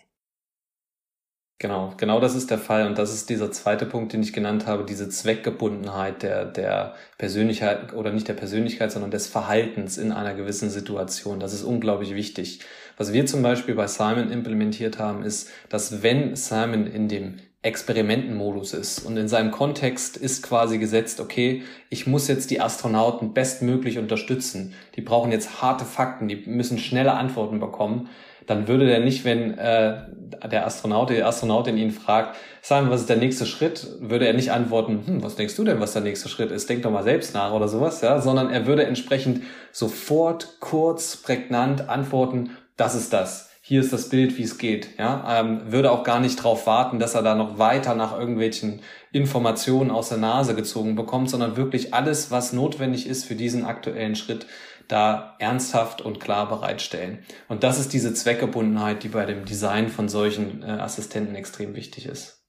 Genau, 1.61 1.93
genau 1.95 2.19
das 2.19 2.33
ist 2.33 2.49
der 2.49 2.57
Fall. 2.57 2.87
Und 2.87 2.97
das 2.97 3.13
ist 3.13 3.29
dieser 3.29 3.51
zweite 3.51 3.85
Punkt, 3.85 4.13
den 4.13 4.23
ich 4.23 4.33
genannt 4.33 4.65
habe, 4.65 4.83
diese 4.83 5.09
Zweckgebundenheit 5.09 6.23
der, 6.23 6.45
der 6.45 6.95
Persönlichkeit 7.19 7.93
oder 7.93 8.11
nicht 8.11 8.27
der 8.27 8.33
Persönlichkeit, 8.33 8.91
sondern 8.91 9.11
des 9.11 9.27
Verhaltens 9.27 9.99
in 9.99 10.11
einer 10.11 10.33
gewissen 10.33 10.71
Situation. 10.71 11.39
Das 11.39 11.53
ist 11.53 11.61
unglaublich 11.61 12.15
wichtig. 12.15 12.61
Was 12.97 13.13
wir 13.13 13.27
zum 13.27 13.43
Beispiel 13.43 13.75
bei 13.75 13.85
Simon 13.85 14.31
implementiert 14.31 14.97
haben, 14.97 15.21
ist, 15.21 15.49
dass 15.69 16.01
wenn 16.01 16.35
Simon 16.35 16.87
in 16.87 17.07
dem 17.07 17.37
Experimentenmodus 17.61 18.73
ist 18.73 19.05
und 19.05 19.17
in 19.17 19.27
seinem 19.27 19.51
Kontext 19.51 20.17
ist 20.17 20.41
quasi 20.41 20.79
gesetzt, 20.79 21.19
okay, 21.19 21.61
ich 21.91 22.07
muss 22.07 22.27
jetzt 22.27 22.49
die 22.49 22.59
Astronauten 22.59 23.35
bestmöglich 23.35 23.99
unterstützen. 23.99 24.73
Die 24.95 25.01
brauchen 25.01 25.31
jetzt 25.31 25.61
harte 25.61 25.85
Fakten, 25.85 26.27
die 26.27 26.37
müssen 26.37 26.79
schnelle 26.79 27.13
Antworten 27.13 27.59
bekommen 27.59 28.09
dann 28.47 28.67
würde 28.67 28.85
der 28.85 28.99
nicht, 28.99 29.25
wenn 29.25 29.57
äh, 29.57 30.03
der 30.49 30.65
Astronaut, 30.65 31.09
die 31.09 31.23
Astronautin 31.23 31.77
ihn 31.77 31.91
fragt, 31.91 32.37
sagen, 32.61 32.89
was 32.89 33.01
ist 33.01 33.09
der 33.09 33.17
nächste 33.17 33.45
Schritt, 33.45 33.87
würde 33.99 34.27
er 34.27 34.33
nicht 34.33 34.51
antworten, 34.51 35.03
hm, 35.05 35.23
was 35.23 35.35
denkst 35.35 35.55
du 35.55 35.63
denn, 35.63 35.79
was 35.79 35.93
der 35.93 36.01
nächste 36.01 36.29
Schritt 36.29 36.51
ist? 36.51 36.69
Denk 36.69 36.83
doch 36.83 36.91
mal 36.91 37.03
selbst 37.03 37.33
nach 37.33 37.53
oder 37.53 37.67
sowas, 37.67 38.01
ja, 38.01 38.19
sondern 38.21 38.49
er 38.49 38.65
würde 38.65 38.85
entsprechend 38.85 39.43
sofort, 39.71 40.57
kurz, 40.59 41.17
prägnant 41.17 41.89
antworten, 41.89 42.51
das 42.77 42.95
ist 42.95 43.13
das. 43.13 43.49
Hier 43.63 43.79
ist 43.79 43.93
das 43.93 44.09
Bild, 44.09 44.37
wie 44.37 44.43
es 44.43 44.57
geht. 44.57 44.97
Ja, 44.97 45.39
ähm, 45.39 45.71
würde 45.71 45.91
auch 45.91 46.03
gar 46.03 46.19
nicht 46.19 46.39
darauf 46.39 46.65
warten, 46.65 46.97
dass 46.97 47.13
er 47.13 47.21
da 47.21 47.35
noch 47.35 47.59
weiter 47.59 47.93
nach 47.93 48.17
irgendwelchen 48.17 48.81
Informationen 49.11 49.91
aus 49.91 50.09
der 50.09 50.17
Nase 50.17 50.55
gezogen 50.55 50.95
bekommt, 50.95 51.29
sondern 51.29 51.57
wirklich 51.57 51.93
alles, 51.93 52.31
was 52.31 52.53
notwendig 52.53 53.07
ist 53.07 53.23
für 53.23 53.35
diesen 53.35 53.63
aktuellen 53.63 54.15
Schritt, 54.15 54.47
da 54.91 55.35
ernsthaft 55.39 56.01
und 56.01 56.19
klar 56.19 56.49
bereitstellen. 56.49 57.19
Und 57.47 57.63
das 57.63 57.79
ist 57.79 57.93
diese 57.93 58.13
Zweckgebundenheit, 58.13 59.03
die 59.03 59.09
bei 59.09 59.25
dem 59.25 59.45
Design 59.45 59.89
von 59.89 60.09
solchen 60.09 60.63
äh, 60.63 60.67
Assistenten 60.67 61.35
extrem 61.35 61.75
wichtig 61.75 62.05
ist. 62.05 62.40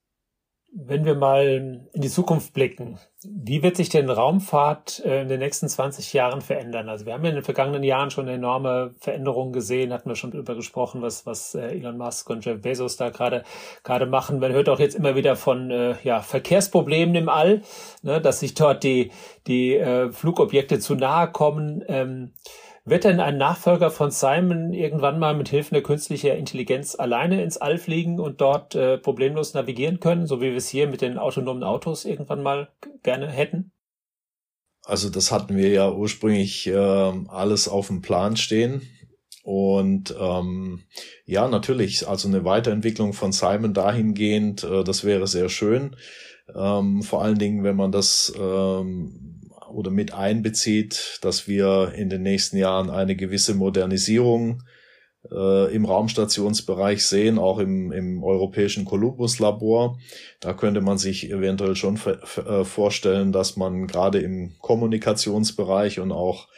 Wenn 0.74 1.04
wir 1.04 1.14
mal 1.14 1.46
in 1.92 2.02
die 2.02 2.08
Zukunft 2.08 2.54
blicken, 2.54 2.98
wie 3.24 3.62
wird 3.62 3.76
sich 3.76 3.90
denn 3.90 4.08
Raumfahrt 4.08 5.04
äh, 5.04 5.20
in 5.20 5.28
den 5.28 5.40
nächsten 5.40 5.68
20 5.68 6.14
Jahren 6.14 6.40
verändern? 6.40 6.88
Also 6.88 7.04
wir 7.04 7.12
haben 7.12 7.22
ja 7.24 7.28
in 7.28 7.36
den 7.36 7.44
vergangenen 7.44 7.82
Jahren 7.82 8.10
schon 8.10 8.26
enorme 8.26 8.94
Veränderungen 8.98 9.52
gesehen, 9.52 9.92
hatten 9.92 10.08
wir 10.08 10.16
schon 10.16 10.30
darüber 10.30 10.54
gesprochen, 10.54 11.02
was, 11.02 11.26
was 11.26 11.54
äh, 11.54 11.76
Elon 11.76 11.98
Musk 11.98 12.30
und 12.30 12.44
Jeff 12.46 12.62
Bezos 12.62 12.96
da 12.96 13.10
gerade 13.10 13.44
gerade 13.84 14.06
machen. 14.06 14.38
Man 14.38 14.52
hört 14.52 14.70
auch 14.70 14.80
jetzt 14.80 14.94
immer 14.94 15.14
wieder 15.14 15.36
von 15.36 15.70
äh, 15.70 15.94
ja, 16.04 16.20
Verkehrsproblemen 16.20 17.14
im 17.16 17.28
All, 17.28 17.60
ne, 18.00 18.22
dass 18.22 18.40
sich 18.40 18.54
dort 18.54 18.82
die, 18.82 19.12
die 19.46 19.76
äh, 19.76 20.10
Flugobjekte 20.10 20.78
zu 20.78 20.94
nahe 20.94 21.30
kommen. 21.30 21.84
Ähm, 21.86 22.32
wird 22.84 23.04
denn 23.04 23.20
ein 23.20 23.38
Nachfolger 23.38 23.90
von 23.90 24.10
Simon 24.10 24.72
irgendwann 24.72 25.18
mal 25.18 25.34
mit 25.36 25.48
Hilfe 25.48 25.74
der 25.74 25.82
künstlichen 25.82 26.36
Intelligenz 26.36 26.96
alleine 26.96 27.42
ins 27.42 27.56
All 27.56 27.78
fliegen 27.78 28.18
und 28.18 28.40
dort 28.40 28.74
äh, 28.74 28.98
problemlos 28.98 29.54
navigieren 29.54 30.00
können, 30.00 30.26
so 30.26 30.40
wie 30.40 30.50
wir 30.50 30.56
es 30.56 30.68
hier 30.68 30.88
mit 30.88 31.00
den 31.00 31.18
autonomen 31.18 31.62
Autos 31.62 32.04
irgendwann 32.04 32.42
mal 32.42 32.68
gerne 33.02 33.28
hätten? 33.28 33.72
Also 34.84 35.10
das 35.10 35.30
hatten 35.30 35.56
wir 35.56 35.68
ja 35.68 35.92
ursprünglich 35.92 36.66
äh, 36.66 36.74
alles 36.74 37.68
auf 37.68 37.86
dem 37.86 38.02
Plan 38.02 38.36
stehen. 38.36 38.82
Und 39.44 40.14
ähm, 40.18 40.84
ja, 41.24 41.48
natürlich, 41.48 42.08
also 42.08 42.28
eine 42.28 42.44
Weiterentwicklung 42.44 43.12
von 43.12 43.32
Simon 43.32 43.74
dahingehend, 43.74 44.64
äh, 44.64 44.82
das 44.82 45.04
wäre 45.04 45.26
sehr 45.26 45.48
schön. 45.48 45.96
Ähm, 46.54 47.02
vor 47.02 47.22
allen 47.22 47.38
Dingen, 47.38 47.62
wenn 47.64 47.76
man 47.76 47.92
das 47.92 48.32
ähm, 48.36 49.40
oder 49.72 49.90
mit 49.90 50.14
einbezieht, 50.14 51.18
dass 51.22 51.48
wir 51.48 51.92
in 51.96 52.10
den 52.10 52.22
nächsten 52.22 52.56
Jahren 52.56 52.90
eine 52.90 53.16
gewisse 53.16 53.54
Modernisierung 53.54 54.62
äh, 55.30 55.74
im 55.74 55.84
Raumstationsbereich 55.84 57.04
sehen, 57.04 57.38
auch 57.38 57.58
im, 57.58 57.92
im 57.92 58.22
europäischen 58.24 58.84
Columbus-Labor. 58.84 59.98
Da 60.40 60.52
könnte 60.54 60.80
man 60.80 60.98
sich 60.98 61.30
eventuell 61.30 61.76
schon 61.76 61.96
äh, 61.96 62.64
vorstellen, 62.64 63.32
dass 63.32 63.56
man 63.56 63.86
gerade 63.86 64.18
im 64.18 64.54
Kommunikationsbereich 64.60 66.00
und 66.00 66.12
auch 66.12 66.48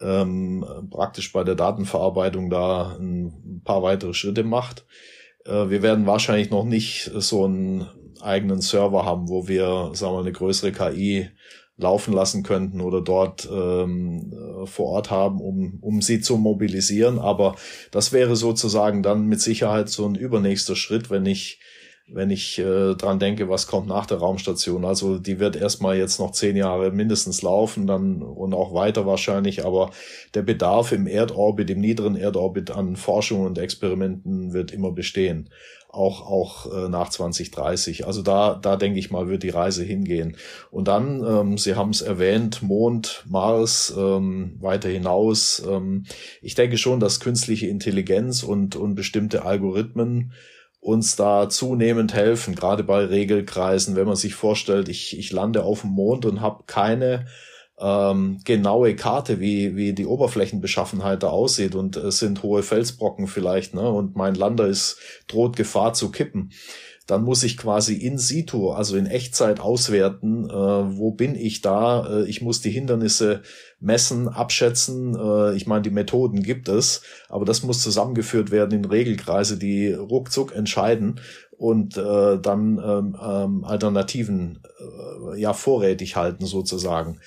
ähm, 0.00 0.64
praktisch 0.90 1.32
bei 1.32 1.44
der 1.44 1.54
Datenverarbeitung 1.54 2.50
da 2.50 2.96
ein 2.98 3.62
paar 3.64 3.82
weitere 3.82 4.14
Schritte 4.14 4.44
macht. 4.44 4.84
Äh, 5.46 5.70
wir 5.70 5.82
werden 5.82 6.06
wahrscheinlich 6.06 6.50
noch 6.50 6.64
nicht 6.64 7.10
so 7.14 7.44
einen 7.44 7.86
eigenen 8.20 8.60
Server 8.60 9.04
haben, 9.04 9.28
wo 9.28 9.48
wir, 9.48 9.90
sagen 9.94 10.14
wir, 10.14 10.20
eine 10.20 10.32
größere 10.32 10.72
KI 10.72 11.30
laufen 11.82 12.14
lassen 12.14 12.42
könnten 12.42 12.80
oder 12.80 13.02
dort 13.02 13.48
ähm, 13.52 14.32
äh, 14.32 14.66
vor 14.66 14.86
Ort 14.86 15.10
haben, 15.10 15.40
um, 15.40 15.78
um 15.80 16.00
sie 16.00 16.20
zu 16.20 16.38
mobilisieren. 16.38 17.18
Aber 17.18 17.56
das 17.90 18.12
wäre 18.12 18.36
sozusagen 18.36 19.02
dann 19.02 19.26
mit 19.26 19.40
Sicherheit 19.40 19.88
so 19.90 20.06
ein 20.06 20.14
übernächster 20.14 20.76
Schritt, 20.76 21.10
wenn 21.10 21.26
ich 21.26 21.60
wenn 22.08 22.30
ich 22.30 22.58
äh, 22.58 22.94
dran 22.94 23.18
denke, 23.18 23.48
was 23.48 23.66
kommt 23.66 23.88
nach 23.88 24.06
der 24.06 24.18
Raumstation. 24.18 24.84
Also 24.84 25.18
die 25.18 25.38
wird 25.38 25.56
erstmal 25.56 25.96
jetzt 25.96 26.18
noch 26.18 26.32
zehn 26.32 26.56
Jahre 26.56 26.90
mindestens 26.90 27.42
laufen, 27.42 27.86
dann 27.86 28.22
und 28.22 28.54
auch 28.54 28.74
weiter 28.74 29.06
wahrscheinlich, 29.06 29.64
aber 29.64 29.90
der 30.34 30.42
Bedarf 30.42 30.92
im 30.92 31.06
Erdorbit, 31.06 31.70
im 31.70 31.80
niederen 31.80 32.16
Erdorbit 32.16 32.70
an 32.70 32.96
Forschung 32.96 33.46
und 33.46 33.56
Experimenten 33.56 34.52
wird 34.52 34.72
immer 34.72 34.92
bestehen 34.92 35.48
auch, 35.92 36.26
auch 36.26 36.72
äh, 36.72 36.88
nach 36.88 37.10
2030. 37.10 38.06
Also 38.06 38.22
da, 38.22 38.54
da 38.54 38.76
denke 38.76 38.98
ich 38.98 39.10
mal, 39.10 39.28
wird 39.28 39.42
die 39.42 39.50
Reise 39.50 39.84
hingehen. 39.84 40.36
Und 40.70 40.88
dann, 40.88 41.22
ähm, 41.24 41.58
Sie 41.58 41.74
haben 41.74 41.90
es 41.90 42.00
erwähnt, 42.00 42.62
Mond, 42.62 43.24
Mars, 43.28 43.92
ähm, 43.96 44.56
weiter 44.60 44.88
hinaus. 44.88 45.62
Ähm, 45.68 46.06
ich 46.40 46.54
denke 46.54 46.78
schon, 46.78 46.98
dass 46.98 47.20
künstliche 47.20 47.66
Intelligenz 47.66 48.42
und, 48.42 48.74
und 48.74 48.94
bestimmte 48.94 49.44
Algorithmen 49.44 50.32
uns 50.80 51.14
da 51.14 51.48
zunehmend 51.48 52.14
helfen, 52.14 52.56
gerade 52.56 52.82
bei 52.82 53.04
Regelkreisen, 53.04 53.94
wenn 53.94 54.06
man 54.06 54.16
sich 54.16 54.34
vorstellt, 54.34 54.88
ich, 54.88 55.16
ich 55.16 55.30
lande 55.30 55.62
auf 55.62 55.82
dem 55.82 55.90
Mond 55.90 56.24
und 56.24 56.40
habe 56.40 56.64
keine 56.66 57.26
ähm, 57.80 58.38
genaue 58.44 58.94
Karte, 58.94 59.40
wie, 59.40 59.76
wie 59.76 59.92
die 59.92 60.06
Oberflächenbeschaffenheit 60.06 61.22
da 61.22 61.28
aussieht 61.28 61.74
und 61.74 61.96
es 61.96 62.18
sind 62.18 62.42
hohe 62.42 62.62
Felsbrocken 62.62 63.26
vielleicht, 63.26 63.74
ne? 63.74 63.88
Und 63.88 64.16
mein 64.16 64.34
Lander 64.34 64.66
ist, 64.66 64.98
droht 65.26 65.56
Gefahr 65.56 65.94
zu 65.94 66.10
kippen. 66.10 66.50
Dann 67.06 67.24
muss 67.24 67.42
ich 67.42 67.56
quasi 67.56 67.94
in 67.94 68.16
situ, 68.16 68.70
also 68.70 68.96
in 68.96 69.06
Echtzeit 69.06 69.58
auswerten, 69.58 70.48
äh, 70.48 70.52
wo 70.52 71.10
bin 71.10 71.34
ich 71.34 71.60
da? 71.60 72.06
Äh, 72.06 72.28
ich 72.28 72.42
muss 72.42 72.60
die 72.60 72.70
Hindernisse 72.70 73.42
messen, 73.80 74.28
abschätzen. 74.28 75.16
Äh, 75.16 75.56
ich 75.56 75.66
meine, 75.66 75.82
die 75.82 75.90
Methoden 75.90 76.42
gibt 76.42 76.68
es, 76.68 77.02
aber 77.28 77.44
das 77.44 77.64
muss 77.64 77.82
zusammengeführt 77.82 78.52
werden 78.52 78.78
in 78.78 78.84
Regelkreise, 78.84 79.58
die 79.58 79.92
ruckzuck 79.92 80.54
entscheiden 80.54 81.20
und 81.62 81.96
äh, 81.96 82.38
dann 82.40 82.80
ähm, 82.84 83.16
ähm, 83.22 83.64
Alternativen 83.64 84.62
äh, 84.78 85.40
ja 85.40 85.52
vorrätig 85.52 86.16
halten 86.16 86.46
sozusagen. 86.46 87.20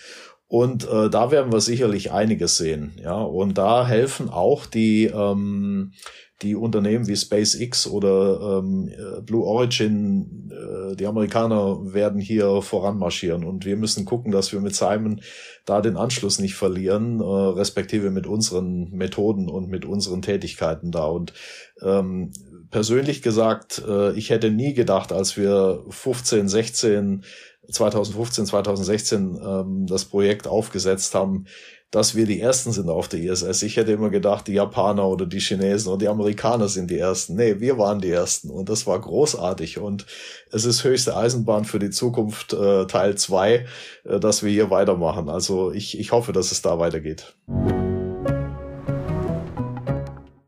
Und 0.48 0.88
äh, 0.88 1.10
da 1.10 1.32
werden 1.32 1.52
wir 1.52 1.60
sicherlich 1.60 2.12
einiges 2.12 2.58
sehen. 2.58 2.94
Ja, 3.02 3.22
und 3.22 3.58
da 3.58 3.88
helfen 3.88 4.30
auch 4.30 4.66
die 4.66 5.06
ähm, 5.06 5.94
die 6.42 6.56
Unternehmen 6.56 7.08
wie 7.08 7.16
SpaceX 7.16 7.88
oder 7.88 8.60
ähm, 8.60 8.92
Blue 9.26 9.46
Origin, 9.46 10.52
äh, 10.52 10.96
die 10.96 11.08
Amerikaner 11.08 11.94
werden 11.94 12.20
hier 12.20 12.62
voranmarschieren 12.62 13.46
und 13.46 13.66
wir 13.66 13.78
müssen 13.78 14.04
gucken, 14.04 14.32
dass 14.32 14.52
wir 14.52 14.60
mit 14.60 14.76
Simon 14.76 15.22
da 15.66 15.80
den 15.80 15.96
Anschluss 15.96 16.40
nicht 16.40 16.56
verlieren, 16.56 17.22
äh, 17.22 17.24
respektive 17.24 18.12
mit 18.12 18.28
unseren 18.28 18.92
Methoden 18.92 19.50
und 19.50 19.70
mit 19.70 19.86
unseren 19.86 20.22
Tätigkeiten 20.22 20.92
da. 20.92 21.06
Und 21.06 21.34
ähm, 21.82 22.34
persönlich 22.70 23.22
gesagt, 23.22 23.82
äh, 23.88 24.12
ich 24.14 24.30
hätte 24.30 24.52
nie 24.52 24.74
gedacht, 24.74 25.14
als 25.14 25.38
wir 25.38 25.86
15, 25.90 26.50
16 26.50 27.24
2015, 27.72 28.46
2016 28.46 29.40
ähm, 29.44 29.86
das 29.88 30.06
Projekt 30.06 30.48
aufgesetzt 30.48 31.16
haben, 31.16 31.46
dass 31.92 32.14
wir 32.14 32.26
die 32.26 32.42
Ersten 32.42 32.74
sind 32.74 32.90
auf 32.90 33.08
der 33.08 33.22
ISS. 33.22 33.62
Ich 33.64 33.78
hätte 33.78 33.94
immer 33.94 34.10
gedacht, 34.10 34.48
die 34.48 34.54
Japaner 34.54 35.08
oder 35.08 35.26
die 35.26 35.40
Chinesen 35.40 35.90
oder 35.90 36.00
die 36.00 36.08
Amerikaner 36.10 36.68
sind 36.68 36.92
die 36.92 37.00
Ersten. 37.00 37.36
Nee, 37.36 37.62
wir 37.62 37.78
waren 37.78 38.02
die 38.02 38.12
Ersten 38.12 38.50
und 38.50 38.68
das 38.68 38.86
war 38.86 39.00
großartig 39.00 39.78
und 39.78 40.06
es 40.52 40.66
ist 40.66 40.84
höchste 40.84 41.16
Eisenbahn 41.16 41.64
für 41.64 41.80
die 41.80 41.92
Zukunft 41.92 42.52
äh, 42.52 42.86
Teil 42.88 43.16
zwei, 43.16 43.66
äh, 44.04 44.20
dass 44.20 44.44
wir 44.44 44.52
hier 44.52 44.70
weitermachen. 44.70 45.30
Also 45.30 45.72
ich, 45.72 45.98
ich 45.98 46.12
hoffe, 46.12 46.34
dass 46.34 46.52
es 46.52 46.62
da 46.62 46.80
weitergeht. 46.80 47.34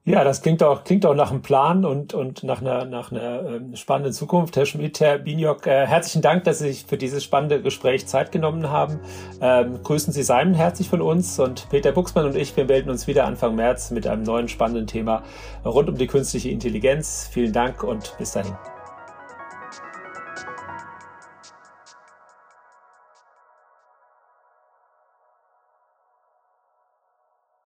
Ja, 0.07 0.23
das 0.23 0.41
klingt 0.41 0.63
auch, 0.63 0.85
klingt 0.85 1.05
auch 1.05 1.15
nach 1.15 1.31
einem 1.31 1.41
Plan 1.41 1.83
und, 1.83 2.13
und 2.13 2.41
nach 2.43 2.61
einer, 2.61 2.85
nach 2.85 3.11
einer 3.11 3.41
äh, 3.43 3.75
spannenden 3.75 4.13
Zukunft. 4.13 4.55
Herr 4.55 4.65
Schmidt, 4.65 5.01
Herr 5.01 5.17
Biniok, 5.17 5.67
äh, 5.67 5.85
herzlichen 5.85 6.21
Dank, 6.21 6.45
dass 6.45 6.59
Sie 6.59 6.69
sich 6.69 6.85
für 6.85 6.95
dieses 6.95 7.25
spannende 7.25 7.61
Gespräch 7.61 8.07
Zeit 8.07 8.31
genommen 8.31 8.69
haben. 8.69 9.01
Ähm, 9.41 9.83
grüßen 9.83 10.13
Sie 10.13 10.23
Simon 10.23 10.53
herzlich 10.53 10.87
von 10.87 11.01
uns 11.01 11.39
und 11.39 11.67
Peter 11.69 11.91
Buchsmann 11.91 12.25
und 12.25 12.37
ich, 12.37 12.55
wir 12.55 12.63
melden 12.63 12.89
uns 12.89 13.05
wieder 13.05 13.25
Anfang 13.25 13.55
März 13.55 13.91
mit 13.91 14.07
einem 14.07 14.23
neuen 14.23 14.47
spannenden 14.47 14.87
Thema 14.87 15.23
rund 15.65 15.89
um 15.89 15.97
die 15.97 16.07
künstliche 16.07 16.51
Intelligenz. 16.51 17.29
Vielen 17.29 17.51
Dank 17.51 17.83
und 17.83 18.17
bis 18.17 18.31
dahin. 18.31 18.55